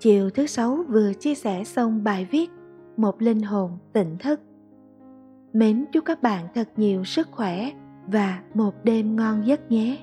Chiều 0.00 0.30
thứ 0.30 0.46
sáu 0.46 0.84
vừa 0.88 1.12
chia 1.12 1.34
sẻ 1.34 1.64
xong 1.64 2.04
bài 2.04 2.28
viết 2.30 2.50
một 2.96 3.22
linh 3.22 3.42
hồn 3.42 3.78
tỉnh 3.92 4.16
thức. 4.18 4.40
Mến 5.52 5.84
chúc 5.92 6.04
các 6.04 6.22
bạn 6.22 6.48
thật 6.54 6.68
nhiều 6.76 7.04
sức 7.04 7.28
khỏe 7.30 7.70
và 8.06 8.42
một 8.54 8.74
đêm 8.84 9.16
ngon 9.16 9.46
giấc 9.46 9.70
nhé! 9.70 9.98